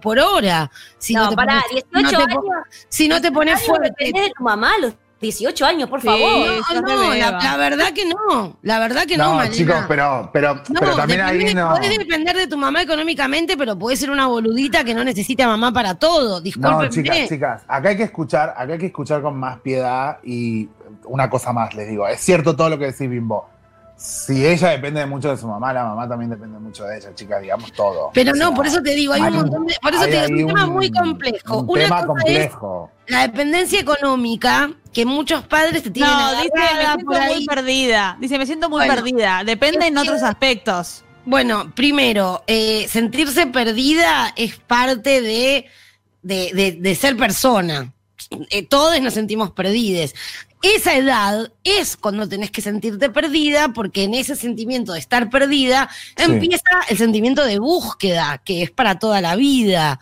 por 0.00 0.18
hora. 0.20 0.70
Si 0.98 1.12
no, 1.14 1.28
te 1.28 1.34
pará, 1.36 1.62
pones- 1.68 1.84
18 1.90 2.18
no 2.18 2.26
te 2.26 2.32
años. 2.32 2.44
si 2.88 3.08
no 3.08 3.20
te 3.20 3.32
pones 3.32 3.54
años 3.56 3.66
fuerte. 3.66 4.04
de 4.04 4.32
tu 4.36 4.44
mamá 4.44 4.74
a 4.74 4.78
los 4.78 4.94
18 5.20 5.66
años, 5.66 5.88
por 5.90 6.00
Sí. 6.00 6.06
favor. 6.06 6.48
No, 6.74 6.80
no, 6.82 7.14
la, 7.14 7.56
verdad 7.56 7.92
que 7.92 8.04
no. 8.06 8.56
La 8.62 8.78
verdad 8.78 9.04
que 9.04 9.16
no, 9.18 9.30
No, 9.30 9.34
Malena. 9.34 9.56
chicos, 9.56 9.84
pero, 9.88 10.30
pero, 10.32 10.54
No, 10.68 10.78
pero 10.78 10.94
también 10.94 11.20
ahí 11.22 11.52
no. 11.54 11.70
podés 11.74 11.98
depender 11.98 12.36
de 12.36 12.46
tu 12.46 12.56
mamá 12.56 12.82
económicamente, 12.82 13.56
pero 13.56 13.76
puede 13.76 13.96
ser 13.96 14.10
una 14.12 14.28
boludita 14.28 14.84
que 14.84 14.94
no 14.94 15.02
necesita 15.02 15.48
mamá 15.48 15.72
para 15.72 15.96
todo. 15.96 16.36
No, 16.36 16.40
Discúlpenme. 16.40 16.90
chicas, 16.90 17.28
chicas, 17.28 17.62
acá 17.66 17.88
hay 17.88 17.96
que 17.96 18.04
escuchar, 18.04 18.50
acá 18.56 18.72
hay 18.74 18.78
que 18.78 18.86
escuchar 18.86 19.20
con 19.20 19.36
más 19.36 19.58
piedad 19.58 20.18
y 20.22 20.68
una 21.08 21.28
cosa 21.30 21.52
más 21.52 21.74
les 21.74 21.88
digo, 21.88 22.06
es 22.06 22.20
cierto 22.20 22.54
todo 22.56 22.68
lo 22.70 22.78
que 22.78 22.86
decís 22.86 23.08
Bimbo. 23.08 23.48
Si 23.96 24.46
ella 24.46 24.68
depende 24.68 25.04
mucho 25.06 25.30
de 25.30 25.36
su 25.36 25.48
mamá, 25.48 25.72
la 25.72 25.82
mamá 25.82 26.08
también 26.08 26.30
depende 26.30 26.56
mucho 26.60 26.84
de 26.84 26.98
ella, 26.98 27.12
chicas, 27.16 27.42
digamos 27.42 27.72
todo. 27.72 28.10
Pero 28.14 28.30
O 28.30 28.34
no, 28.36 28.46
sea, 28.46 28.54
por 28.54 28.66
eso 28.68 28.80
te 28.80 28.94
digo, 28.94 29.12
hay 29.12 29.22
un 29.22 29.32
montón 29.34 29.66
de. 29.66 29.74
Por 29.82 29.92
eso 29.92 30.02
hay 30.04 30.10
te 30.12 30.26
digo, 30.26 30.36
es 30.38 30.42
un 30.44 30.46
tema 30.50 30.66
muy 30.66 30.90
complejo. 30.92 31.58
Un 31.62 31.70
Una 31.70 31.82
tema 31.84 31.96
cosa 31.96 32.06
complejo. 32.06 32.90
es 33.06 33.12
la 33.12 33.22
dependencia 33.22 33.80
económica 33.80 34.70
que 34.92 35.04
muchos 35.04 35.42
padres 35.48 35.82
te 35.82 35.90
tienen 35.90 36.12
No, 36.12 36.30
dice, 36.30 36.48
me 36.54 36.68
siento 36.86 37.04
por 37.06 37.14
muy 37.22 37.32
ahí. 37.34 37.46
perdida. 37.46 38.16
Dice, 38.20 38.38
me 38.38 38.46
siento 38.46 38.70
muy 38.70 38.78
Bueno, 38.86 38.94
perdida. 38.94 39.42
Depende 39.44 39.88
en 39.88 39.98
otros 39.98 40.22
aspectos. 40.22 41.04
Bueno, 41.24 41.72
primero, 41.74 42.44
eh, 42.46 42.86
sentirse 42.88 43.48
perdida 43.48 44.32
es 44.36 44.58
parte 44.58 45.20
de, 45.22 45.66
de, 46.22 46.52
de- 46.54 46.72
de 46.80 46.94
ser 46.94 47.16
persona. 47.16 47.92
Eh, 48.50 48.64
todos 48.66 49.00
nos 49.00 49.14
sentimos 49.14 49.50
perdides. 49.50 50.14
Esa 50.62 50.96
edad 50.96 51.52
es 51.62 51.96
cuando 51.96 52.28
tenés 52.28 52.50
que 52.50 52.60
sentirte 52.62 53.10
perdida, 53.10 53.72
porque 53.72 54.04
en 54.04 54.14
ese 54.14 54.34
sentimiento 54.36 54.92
de 54.92 54.98
estar 54.98 55.30
perdida 55.30 55.88
Sí. 56.16 56.24
empieza 56.24 56.62
el 56.88 56.98
sentimiento 56.98 57.44
de 57.44 57.58
búsqueda, 57.58 58.42
que 58.44 58.62
es 58.62 58.70
para 58.70 58.98
toda 58.98 59.20
la 59.20 59.36
vida. 59.36 60.00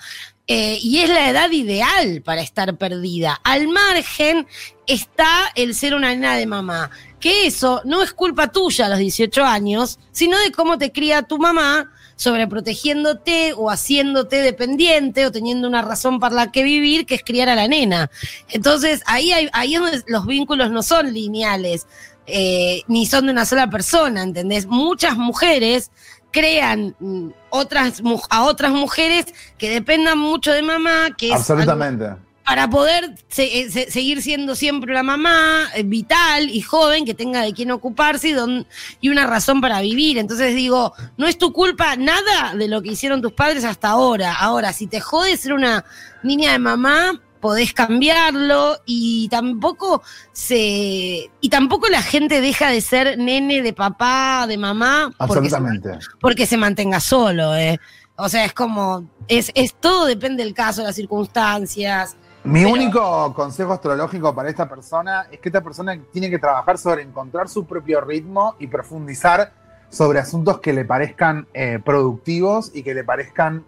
Eh, 0.48 0.78
y 0.80 0.98
es 0.98 1.08
la 1.10 1.28
edad 1.28 1.50
ideal 1.50 2.22
para 2.24 2.40
estar 2.40 2.76
perdida. 2.78 3.40
Al 3.42 3.66
margen 3.66 4.46
está 4.86 5.50
el 5.56 5.74
ser 5.74 5.94
una 5.94 6.10
nena 6.10 6.36
de 6.36 6.46
mamá. 6.46 6.90
Que 7.18 7.46
eso 7.48 7.82
no 7.84 8.02
es 8.02 8.12
culpa 8.12 8.52
tuya 8.52 8.86
a 8.86 8.88
los 8.88 8.98
18 9.00 9.44
años, 9.44 9.98
sino 10.12 10.38
de 10.38 10.52
cómo 10.52 10.78
te 10.78 10.92
cría 10.92 11.22
tu 11.22 11.38
mamá, 11.38 11.90
sobreprotegiéndote 12.16 13.52
o 13.56 13.70
haciéndote 13.70 14.36
dependiente 14.42 15.26
o 15.26 15.32
teniendo 15.32 15.68
una 15.68 15.82
razón 15.82 16.18
para 16.20 16.34
la 16.34 16.52
que 16.52 16.62
vivir, 16.64 17.06
que 17.06 17.14
es 17.16 17.22
criar 17.22 17.48
a 17.48 17.54
la 17.54 17.68
nena. 17.68 18.10
Entonces, 18.48 19.02
ahí, 19.06 19.32
hay- 19.32 19.48
ahí 19.52 19.74
es 19.74 19.80
donde 19.80 20.02
los 20.08 20.26
vínculos 20.26 20.70
no 20.70 20.82
son 20.82 21.12
lineales, 21.12 21.86
eh, 22.26 22.82
ni 22.88 23.06
son 23.06 23.26
de 23.26 23.32
una 23.32 23.44
sola 23.44 23.70
persona, 23.70 24.22
¿entendés? 24.22 24.66
Muchas 24.66 25.16
mujeres 25.16 25.90
crean 26.32 26.94
mm, 26.98 27.28
otras, 27.50 28.02
a 28.30 28.44
otras 28.44 28.72
mujeres 28.72 29.26
que 29.58 29.70
dependan 29.70 30.18
mucho 30.18 30.52
de 30.52 30.62
mamá, 30.62 31.08
que 31.16 31.26
es 31.28 31.32
algo- 31.32 31.40
Absolutamente. 31.72 32.25
Para 32.46 32.70
poder 32.70 33.16
se- 33.28 33.60
eh, 33.60 33.70
se- 33.70 33.90
seguir 33.90 34.22
siendo 34.22 34.54
siempre 34.54 34.92
una 34.92 35.02
mamá 35.02 35.64
eh, 35.74 35.82
vital 35.82 36.48
y 36.48 36.60
joven 36.60 37.04
que 37.04 37.12
tenga 37.12 37.42
de 37.42 37.52
quién 37.52 37.72
ocuparse 37.72 38.28
y, 38.28 38.32
don- 38.32 38.66
y 39.00 39.08
una 39.08 39.26
razón 39.26 39.60
para 39.60 39.80
vivir. 39.80 40.16
Entonces 40.16 40.54
digo, 40.54 40.92
no 41.16 41.26
es 41.26 41.36
tu 41.38 41.52
culpa 41.52 41.96
nada 41.96 42.54
de 42.54 42.68
lo 42.68 42.82
que 42.82 42.92
hicieron 42.92 43.20
tus 43.20 43.32
padres 43.32 43.64
hasta 43.64 43.88
ahora. 43.88 44.32
Ahora, 44.34 44.72
si 44.72 44.86
te 44.86 45.00
jode 45.00 45.36
ser 45.36 45.52
una 45.54 45.84
niña 46.22 46.52
de 46.52 46.60
mamá, 46.60 47.20
podés 47.40 47.72
cambiarlo 47.74 48.78
y 48.86 49.28
tampoco 49.28 50.02
se 50.32 51.30
y 51.40 51.48
tampoco 51.50 51.88
la 51.88 52.02
gente 52.02 52.40
deja 52.40 52.70
de 52.70 52.80
ser 52.80 53.18
nene 53.18 53.60
de 53.62 53.72
papá, 53.72 54.46
de 54.48 54.56
mamá, 54.56 55.10
porque 55.18 55.32
se, 55.50 55.56
Absolutamente. 55.56 55.90
porque 56.20 56.46
se 56.46 56.56
mantenga 56.56 57.00
solo, 57.00 57.56
eh. 57.56 57.78
O 58.16 58.28
sea, 58.28 58.44
es 58.46 58.52
como, 58.54 59.10
es, 59.28 59.50
es 59.54 59.74
todo 59.74 60.06
depende 60.06 60.42
del 60.44 60.54
caso, 60.54 60.82
las 60.82 60.94
circunstancias. 60.96 62.16
Mi 62.46 62.60
Pero- 62.62 62.72
único 62.74 63.34
consejo 63.34 63.72
astrológico 63.72 64.34
para 64.34 64.48
esta 64.48 64.68
persona 64.68 65.26
es 65.30 65.40
que 65.40 65.48
esta 65.48 65.62
persona 65.62 65.98
tiene 66.12 66.30
que 66.30 66.38
trabajar 66.38 66.78
sobre 66.78 67.02
encontrar 67.02 67.48
su 67.48 67.66
propio 67.66 68.00
ritmo 68.00 68.54
y 68.58 68.66
profundizar 68.68 69.52
sobre 69.88 70.18
asuntos 70.18 70.60
que 70.60 70.72
le 70.72 70.84
parezcan 70.84 71.46
eh, 71.54 71.78
productivos 71.84 72.70
y 72.74 72.82
que 72.82 72.94
le 72.94 73.04
parezcan 73.04 73.64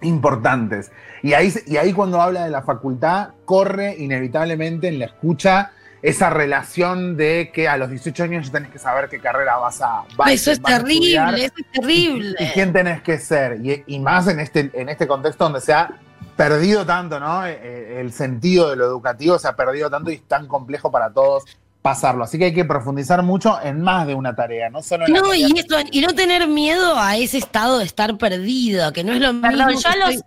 importantes. 0.00 0.90
Y 1.22 1.32
ahí, 1.34 1.52
y 1.66 1.76
ahí 1.76 1.92
cuando 1.92 2.20
habla 2.22 2.44
de 2.44 2.50
la 2.50 2.62
facultad, 2.62 3.30
corre 3.44 3.96
inevitablemente 3.98 4.88
en 4.88 4.98
la 5.00 5.06
escucha 5.06 5.72
esa 6.00 6.30
relación 6.30 7.16
de 7.16 7.50
que 7.52 7.66
a 7.68 7.76
los 7.76 7.90
18 7.90 8.22
años 8.22 8.46
ya 8.46 8.52
tenés 8.52 8.70
que 8.70 8.78
saber 8.78 9.08
qué 9.08 9.18
carrera 9.18 9.56
vas 9.56 9.82
a 9.82 10.04
vas- 10.16 10.30
eso 10.30 10.52
es 10.52 10.60
vas 10.60 10.74
a 10.74 10.76
estudiar 10.76 11.34
terrible, 11.34 11.44
eso 11.46 11.54
es 11.58 11.72
terrible. 11.72 12.36
y 12.38 12.46
quién 12.52 12.72
tenés 12.72 13.02
que 13.02 13.18
ser. 13.18 13.58
Y, 13.64 13.82
y 13.86 13.98
más 13.98 14.28
en 14.28 14.38
este, 14.38 14.70
en 14.72 14.88
este 14.88 15.08
contexto 15.08 15.42
donde 15.44 15.60
se 15.60 15.72
ha 15.72 15.90
perdido 16.36 16.84
tanto, 16.86 17.18
¿no? 17.20 17.46
Eh, 17.46 17.58
eh, 17.62 17.96
El 18.00 18.12
sentido 18.12 18.70
de 18.70 18.76
lo 18.76 18.84
educativo 18.86 19.38
se 19.38 19.48
ha 19.48 19.56
perdido 19.56 19.90
tanto 19.90 20.10
y 20.10 20.14
es 20.14 20.22
tan 20.22 20.46
complejo 20.46 20.90
para 20.90 21.12
todos 21.12 21.44
pasarlo. 21.82 22.24
Así 22.24 22.38
que 22.38 22.46
hay 22.46 22.54
que 22.54 22.64
profundizar 22.64 23.22
mucho 23.22 23.58
en 23.62 23.80
más 23.80 24.06
de 24.06 24.14
una 24.14 24.34
tarea, 24.34 24.68
no 24.70 24.82
solo 24.82 25.06
en 25.06 25.12
la 25.12 25.20
No, 25.20 25.28
tarea. 25.28 25.48
y, 25.48 25.58
esto, 25.58 25.76
y 25.90 26.00
no 26.00 26.08
tener 26.14 26.46
miedo 26.48 26.96
a 26.96 27.16
ese 27.16 27.38
estado 27.38 27.78
de 27.78 27.84
estar 27.84 28.16
perdido, 28.18 28.92
que 28.92 29.04
no 29.04 29.12
es 29.12 29.20
lo 29.20 29.40
Perdón, 29.40 29.66
mismo. 29.68 29.80
yo 29.90 29.98
los- 29.98 30.10
estoy 30.16 30.24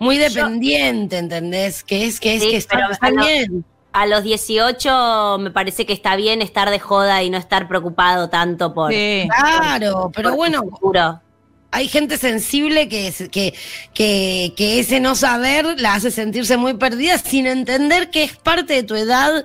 muy 0.00 0.16
dependiente, 0.18 1.18
¿entendés? 1.18 1.82
Que 1.82 2.04
es 2.06 2.20
que 2.20 2.36
es 2.36 2.42
Sí, 2.42 2.50
que 2.50 2.56
está, 2.56 2.88
bien. 3.10 3.64
A 3.92 4.06
los 4.06 4.22
18 4.22 5.38
me 5.40 5.50
parece 5.50 5.86
que 5.86 5.92
está 5.92 6.14
bien 6.14 6.42
estar 6.42 6.70
de 6.70 6.78
joda 6.78 7.22
y 7.22 7.30
no 7.30 7.38
estar 7.38 7.66
preocupado 7.68 8.28
tanto 8.28 8.74
por, 8.74 8.92
Sí. 8.92 9.28
Claro, 9.34 10.10
pero 10.14 10.28
por 10.30 10.36
bueno. 10.36 10.62
Hay 11.70 11.88
gente 11.88 12.16
sensible 12.18 12.88
que, 12.88 13.08
es- 13.08 13.28
que, 13.30 13.54
que, 13.94 14.52
que 14.56 14.80
ese 14.80 15.00
no 15.00 15.14
saber 15.14 15.80
la 15.80 15.94
hace 15.94 16.10
sentirse 16.10 16.56
muy 16.56 16.74
perdida 16.74 17.18
sin 17.18 17.46
entender 17.46 18.10
que 18.10 18.24
es 18.24 18.36
parte 18.36 18.74
de 18.74 18.82
tu 18.82 18.94
edad, 18.94 19.44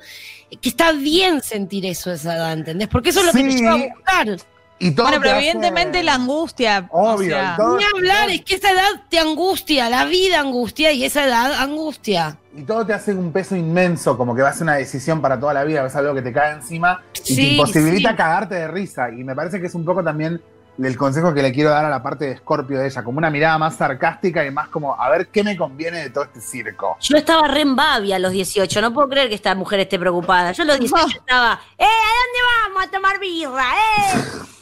que 0.61 0.69
está 0.69 0.91
bien 0.91 1.41
sentir 1.41 1.85
eso 1.85 2.11
a 2.11 2.13
esa 2.13 2.35
edad, 2.35 2.53
¿entendés? 2.53 2.87
Porque 2.87 3.09
eso 3.09 3.19
es 3.21 3.25
lo 3.27 3.31
que 3.33 3.43
te 3.43 3.49
lleva 3.55 3.73
a 3.73 3.77
buscar. 3.77 4.37
Y 4.79 4.91
todo 4.91 5.05
Bueno, 5.07 5.21
pero 5.21 5.35
hace- 5.37 5.45
evidentemente 5.49 6.03
la 6.03 6.15
angustia. 6.15 6.87
o 6.91 7.11
Obvio, 7.13 7.29
sea, 7.35 7.53
y 7.53 7.57
todo- 7.57 7.77
Ni 7.77 7.83
hablar, 7.95 8.29
es 8.29 8.41
que 8.43 8.55
esa 8.55 8.71
edad 8.71 8.89
te 9.09 9.17
angustia, 9.19 9.89
la 9.89 10.05
vida 10.05 10.39
angustia 10.39 10.91
y 10.91 11.05
esa 11.05 11.25
edad 11.25 11.53
angustia. 11.53 12.37
Y 12.55 12.63
todo 12.63 12.85
te 12.85 12.93
hace 12.93 13.13
un 13.13 13.31
peso 13.31 13.55
inmenso, 13.55 14.17
como 14.17 14.35
que 14.35 14.41
va 14.41 14.49
a 14.49 14.55
una 14.61 14.75
decisión 14.75 15.21
para 15.21 15.39
toda 15.39 15.53
la 15.53 15.63
vida, 15.63 15.85
es 15.85 15.95
algo 15.95 16.13
que 16.13 16.21
te 16.21 16.33
cae 16.33 16.53
encima 16.53 17.01
y 17.25 17.35
te 17.35 17.41
imposibilita 17.41 18.11
sí. 18.11 18.15
cagarte 18.15 18.55
de 18.55 18.67
risa. 18.67 19.09
Y 19.09 19.23
me 19.23 19.33
parece 19.35 19.59
que 19.61 19.67
es 19.67 19.75
un 19.75 19.85
poco 19.85 20.03
también 20.03 20.41
el 20.81 20.97
consejo 20.97 21.33
que 21.33 21.41
le 21.41 21.51
quiero 21.51 21.69
dar 21.69 21.85
a 21.85 21.89
la 21.89 22.01
parte 22.01 22.25
de 22.25 22.37
Scorpio 22.37 22.79
de 22.79 22.87
ella, 22.87 23.03
como 23.03 23.17
una 23.17 23.29
mirada 23.29 23.57
más 23.57 23.75
sarcástica 23.75 24.45
y 24.45 24.51
más 24.51 24.69
como, 24.69 24.99
a 24.99 25.09
ver 25.09 25.27
qué 25.27 25.43
me 25.43 25.55
conviene 25.55 25.99
de 25.99 26.09
todo 26.09 26.23
este 26.23 26.41
circo. 26.41 26.97
Yo 26.99 27.17
estaba 27.17 27.47
re 27.47 27.61
en 27.61 27.75
Babi 27.75 28.13
a 28.13 28.19
los 28.19 28.31
18, 28.31 28.81
no 28.81 28.93
puedo 28.93 29.09
creer 29.09 29.29
que 29.29 29.35
esta 29.35 29.53
mujer 29.55 29.79
esté 29.81 29.99
preocupada. 29.99 30.51
Yo 30.51 30.63
a 30.63 30.65
los 30.65 30.79
18 30.79 31.05
estaba, 31.19 31.59
¡eh, 31.77 31.83
a 31.83 31.87
dónde 31.87 32.73
vamos 32.73 32.83
a 32.83 32.91
tomar 32.91 33.19
birra, 33.19 33.65
eh! 33.73 34.52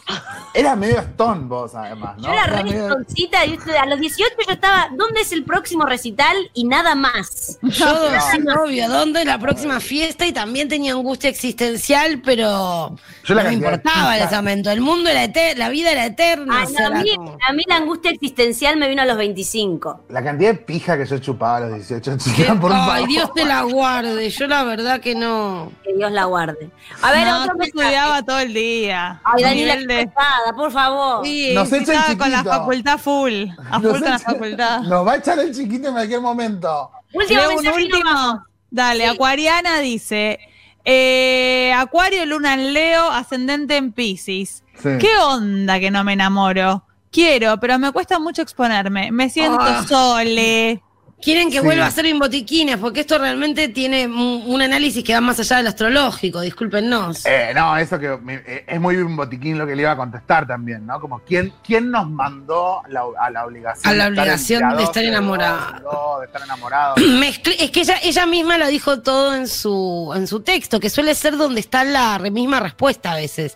Era 0.53 0.75
medio 0.75 0.99
stone 0.99 1.47
vos, 1.47 1.73
además, 1.75 2.17
¿no? 2.17 2.23
Yo 2.27 2.33
era 2.33 2.43
Era 2.45 2.57
re 2.57 2.63
medio- 2.63 2.97
y 3.15 3.29
a 3.75 3.85
los 3.85 3.99
18 3.99 4.33
yo 4.47 4.53
estaba, 4.53 4.89
¿dónde 4.91 5.21
es 5.21 5.31
el 5.31 5.43
próximo 5.45 5.85
recital? 5.85 6.35
Y 6.53 6.65
nada 6.65 6.93
más. 6.95 7.57
Yo, 7.61 7.85
sí, 8.31 8.39
obvio, 8.61 8.89
¿dónde 8.89 9.21
es 9.21 9.25
la 9.25 9.37
próxima 9.39 9.79
fiesta? 9.79 10.25
Y 10.27 10.33
también 10.33 10.67
tenía 10.67 10.93
angustia 10.93 11.29
existencial, 11.29 12.21
pero 12.23 12.95
Yo 13.23 13.35
la 13.35 13.43
no 13.43 13.49
me 13.49 13.55
importaba 13.55 14.17
en 14.17 14.23
ese 14.23 14.35
momento. 14.35 14.71
El 14.71 14.81
mundo 14.81 15.09
era 15.09 15.23
eterno, 15.23 15.59
la 15.59 15.69
vida 15.69 15.91
era 15.91 16.05
eterna. 16.05 16.63
Ah, 16.63 16.65
no, 16.79 16.85
a, 16.87 16.89
mí, 17.01 17.09
era 17.09 17.15
como- 17.17 17.37
a 17.47 17.53
mí 17.53 17.63
la 17.67 17.75
angustia 17.77 18.11
existencial 18.11 18.77
me 18.77 18.87
vino 18.89 19.01
a 19.01 19.05
los 19.05 19.17
25. 19.17 20.05
La 20.09 20.23
cantidad 20.23 20.51
de 20.51 20.57
pija 20.59 20.97
que 20.97 21.05
yo 21.05 21.17
chupaba 21.19 21.57
a 21.57 21.59
los 21.61 21.75
18, 21.75 22.11
que- 22.11 22.17
chica, 22.17 22.55
por 22.59 22.71
ay. 22.73 23.05
Dios 23.07 23.33
te 23.33 23.45
la 23.45 23.61
guarde. 23.63 24.29
Yo 24.29 24.47
la 24.47 24.63
verdad 24.63 24.99
que 24.99 25.15
no. 25.15 25.71
Que 25.83 25.93
Dios 25.93 26.11
la 26.11 26.25
guarde. 26.25 26.69
A 27.01 27.11
ver, 27.11 27.27
no, 27.27 27.43
otro 27.43 27.55
yo 27.57 27.63
estudiaba 27.63 28.21
todo 28.23 28.39
el 28.39 28.53
día. 28.53 29.21
Ay, 29.23 29.43
A 29.43 29.47
Daniela, 29.47 29.75
nivel 29.75 29.87
qué 29.87 29.93
de- 29.95 30.00
pesada, 30.07 30.53
por 30.55 30.71
favor. 30.71 31.25
Sí, 31.25 31.53
Nos 31.53 31.67
echa 31.71 31.75
el 31.77 31.81
estaba 31.99 32.17
con 32.17 32.31
la 32.31 32.37
chiquito. 32.39 32.55
facultad 32.57 32.97
full. 32.97 33.33
A 33.69 33.79
full 33.79 33.83
Nos 33.89 33.99
con 33.99 34.09
la 34.11 34.19
facultad. 34.19 34.79
Nos 34.81 35.07
va 35.07 35.11
a 35.13 35.15
echar 35.17 35.39
el 35.39 35.55
chiquito 35.55 35.87
en 35.87 35.93
cualquier 35.93 36.21
momento. 36.21 36.91
Último 37.13 37.41
un 37.57 37.67
último. 37.67 38.45
Dale, 38.69 39.03
Sí. 39.05 39.09
Acuariana 39.09 39.79
dice: 39.79 40.39
eh, 40.85 41.73
Acuario, 41.75 42.25
Luna 42.25 42.53
en 42.53 42.73
Leo, 42.73 43.09
ascendente 43.11 43.77
en 43.77 43.91
Pisces. 43.91 44.63
Sí. 44.81 44.89
¿Qué 44.99 45.15
onda 45.17 45.79
que 45.79 45.91
no 45.91 46.03
me 46.03 46.13
enamoro? 46.13 46.83
Quiero, 47.11 47.59
pero 47.59 47.77
me 47.77 47.91
cuesta 47.91 48.19
mucho 48.19 48.41
exponerme. 48.41 49.11
Me 49.11 49.29
siento 49.29 49.59
Ah. 49.61 49.83
sole. 49.87 50.81
Quieren 51.21 51.49
que 51.51 51.59
Sí. 51.59 51.63
vuelva 51.65 51.85
a 51.85 51.91
ser 51.91 52.11
botiquines, 52.15 52.77
porque 52.77 53.01
esto 53.01 53.17
realmente 53.17 53.67
tiene 53.69 54.07
un, 54.07 54.61
análisis 54.61 55.03
que 55.03 55.13
va 55.13 55.21
más 55.21 55.39
allá 55.39 55.57
del 55.57 55.67
astrológico, 55.67 56.41
discúlpenos. 56.41 57.25
Eh, 57.25 57.51
no, 57.55 57.77
eso 57.77 57.99
que 57.99 58.17
me- 58.17 58.41
eh, 58.45 58.65
es 58.67 58.79
muy 58.81 58.95
un 58.97 59.15
botiquín 59.15 59.57
lo 59.57 59.65
que 59.67 59.75
le 59.75 59.83
iba 59.83 59.91
a 59.91 59.95
contestar 59.97 60.47
también, 60.47 60.85
¿no? 60.85 60.99
Como 60.99 61.19
quién, 61.19 61.53
quién 61.63 61.91
nos 61.91 62.09
mandó 62.09 62.81
la- 62.89 63.03
a 63.19 63.29
la 63.29 63.45
obligación, 63.45 63.91
A 63.91 63.95
la 63.95 64.03
de 64.05 64.09
estar 64.11 64.23
obligación 64.23 64.63
en 64.63 64.69
de 64.77 64.83
estar 64.83 65.03
12, 65.03 65.07
enamorado. 65.07 66.19
de 66.19 66.25
estar 66.25 66.41
enamorado. 66.43 66.95
Es 67.59 67.71
que 67.71 67.81
ella, 67.81 67.95
ella 68.03 68.25
misma 68.25 68.57
lo 68.57 68.67
dijo 68.67 69.01
todo 69.01 69.35
en 69.35 69.47
su, 69.47 70.11
en 70.15 70.27
su 70.27 70.41
texto, 70.41 70.79
que 70.79 70.89
suele 70.89 71.13
ser 71.15 71.37
donde 71.37 71.59
está 71.59 71.83
la 71.83 72.17
misma 72.19 72.59
respuesta 72.59 73.11
a 73.11 73.15
veces. 73.15 73.55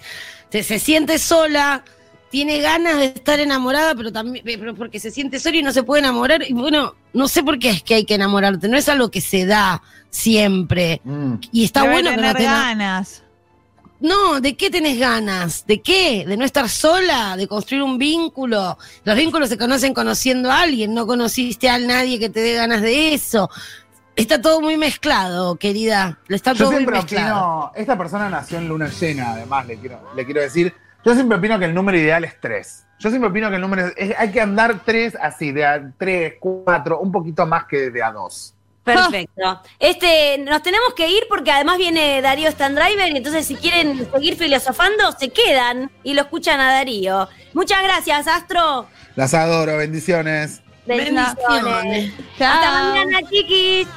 Se, 0.51 0.63
se 0.63 0.80
siente 0.80 1.17
sola, 1.19 1.84
tiene 2.35 2.59
ganas 2.59 2.97
de 2.97 3.05
estar 3.05 3.39
enamorada, 3.39 3.95
pero 3.95 4.11
también 4.11 4.45
eh, 4.45 4.57
pero 4.57 4.75
porque 4.75 4.99
se 4.99 5.09
siente 5.09 5.39
sola 5.39 5.55
y 5.55 5.63
no 5.63 5.71
se 5.71 5.83
puede 5.83 6.01
enamorar. 6.01 6.43
Y 6.45 6.51
bueno, 6.51 6.93
no 7.13 7.29
sé 7.29 7.43
por 7.43 7.57
qué 7.59 7.69
es 7.69 7.81
que 7.81 7.95
hay 7.95 8.03
que 8.03 8.15
enamorarte, 8.15 8.67
no 8.67 8.75
es 8.75 8.89
algo 8.89 9.09
que 9.09 9.21
se 9.21 9.45
da 9.45 9.81
siempre. 10.09 10.99
Mm. 11.05 11.35
Y 11.53 11.63
está 11.63 11.83
Debe 11.83 11.93
bueno 11.93 12.09
que 12.09 12.15
no 12.17 12.21
tener 12.23 12.35
te 12.35 12.43
ena- 12.43 12.53
ganas. 12.61 13.23
No, 14.01 14.41
¿de 14.41 14.57
qué 14.57 14.69
tenés 14.69 14.99
ganas? 14.99 15.65
¿De 15.65 15.81
qué? 15.81 16.25
¿De 16.27 16.35
no 16.35 16.43
estar 16.43 16.67
sola? 16.67 17.37
¿De 17.37 17.47
construir 17.47 17.81
un 17.83 17.97
vínculo? 17.97 18.77
Los 19.05 19.15
vínculos 19.15 19.47
se 19.47 19.57
conocen 19.57 19.93
conociendo 19.93 20.51
a 20.51 20.59
alguien, 20.63 20.93
no 20.93 21.07
conociste 21.07 21.69
a 21.69 21.79
nadie 21.79 22.19
que 22.19 22.29
te 22.29 22.41
dé 22.41 22.55
ganas 22.55 22.81
de 22.81 23.13
eso. 23.13 23.49
Está 24.17 24.41
todo 24.41 24.59
muy 24.59 24.75
mezclado, 24.75 25.55
querida. 25.55 26.19
Está 26.27 26.51
Yo 26.51 26.65
todo 26.65 26.73
muy 26.73 26.85
mezclado. 26.85 27.37
opino, 27.37 27.71
esta 27.75 27.97
persona 27.97 28.29
nació 28.29 28.57
en 28.57 28.67
luna 28.67 28.89
llena, 28.89 29.31
además, 29.31 29.65
le 29.67 29.77
quiero, 29.77 30.01
le 30.13 30.25
quiero 30.25 30.41
decir, 30.41 30.73
yo 31.05 31.13
siempre 31.13 31.37
opino 31.37 31.57
que 31.59 31.65
el 31.65 31.73
número 31.73 31.97
ideal 31.97 32.23
es 32.25 32.39
3. 32.41 32.85
Yo 32.99 33.09
siempre 33.09 33.29
opino 33.29 33.49
que 33.49 33.55
el 33.55 33.61
número 33.61 33.87
es- 33.95 34.15
hay 34.17 34.31
que 34.31 34.41
andar 34.41 34.81
3 34.83 35.15
así, 35.21 35.51
de 35.51 35.65
a 35.65 35.91
3, 35.97 36.33
4, 36.39 36.99
un 36.99 37.11
poquito 37.11 37.45
más 37.45 37.65
que 37.65 37.89
de 37.91 38.03
a 38.03 38.11
2. 38.11 38.53
Perfecto. 38.83 39.61
Este, 39.79 40.37
nos 40.39 40.61
tenemos 40.61 40.93
que 40.95 41.09
ir 41.09 41.23
porque 41.27 41.51
además 41.51 41.77
viene 41.79 42.21
Darío 42.21 42.51
Standriver 42.51 43.09
y 43.11 43.17
entonces 43.17 43.45
si 43.47 43.55
quieren 43.55 44.07
seguir 44.13 44.35
filosofando, 44.37 45.11
se 45.13 45.29
quedan 45.29 45.89
y 46.03 46.13
lo 46.13 46.21
escuchan 46.21 46.59
a 46.59 46.71
Darío. 46.73 47.27
Muchas 47.53 47.81
gracias, 47.83 48.27
Astro. 48.27 48.85
Las 49.15 49.33
adoro, 49.33 49.77
bendiciones. 49.77 50.61
Bendiciones. 50.85 51.35
Bendiciones. 51.47 52.13
Hasta 52.39 52.71
mañana, 52.83 53.19
chiquis. 53.27 53.87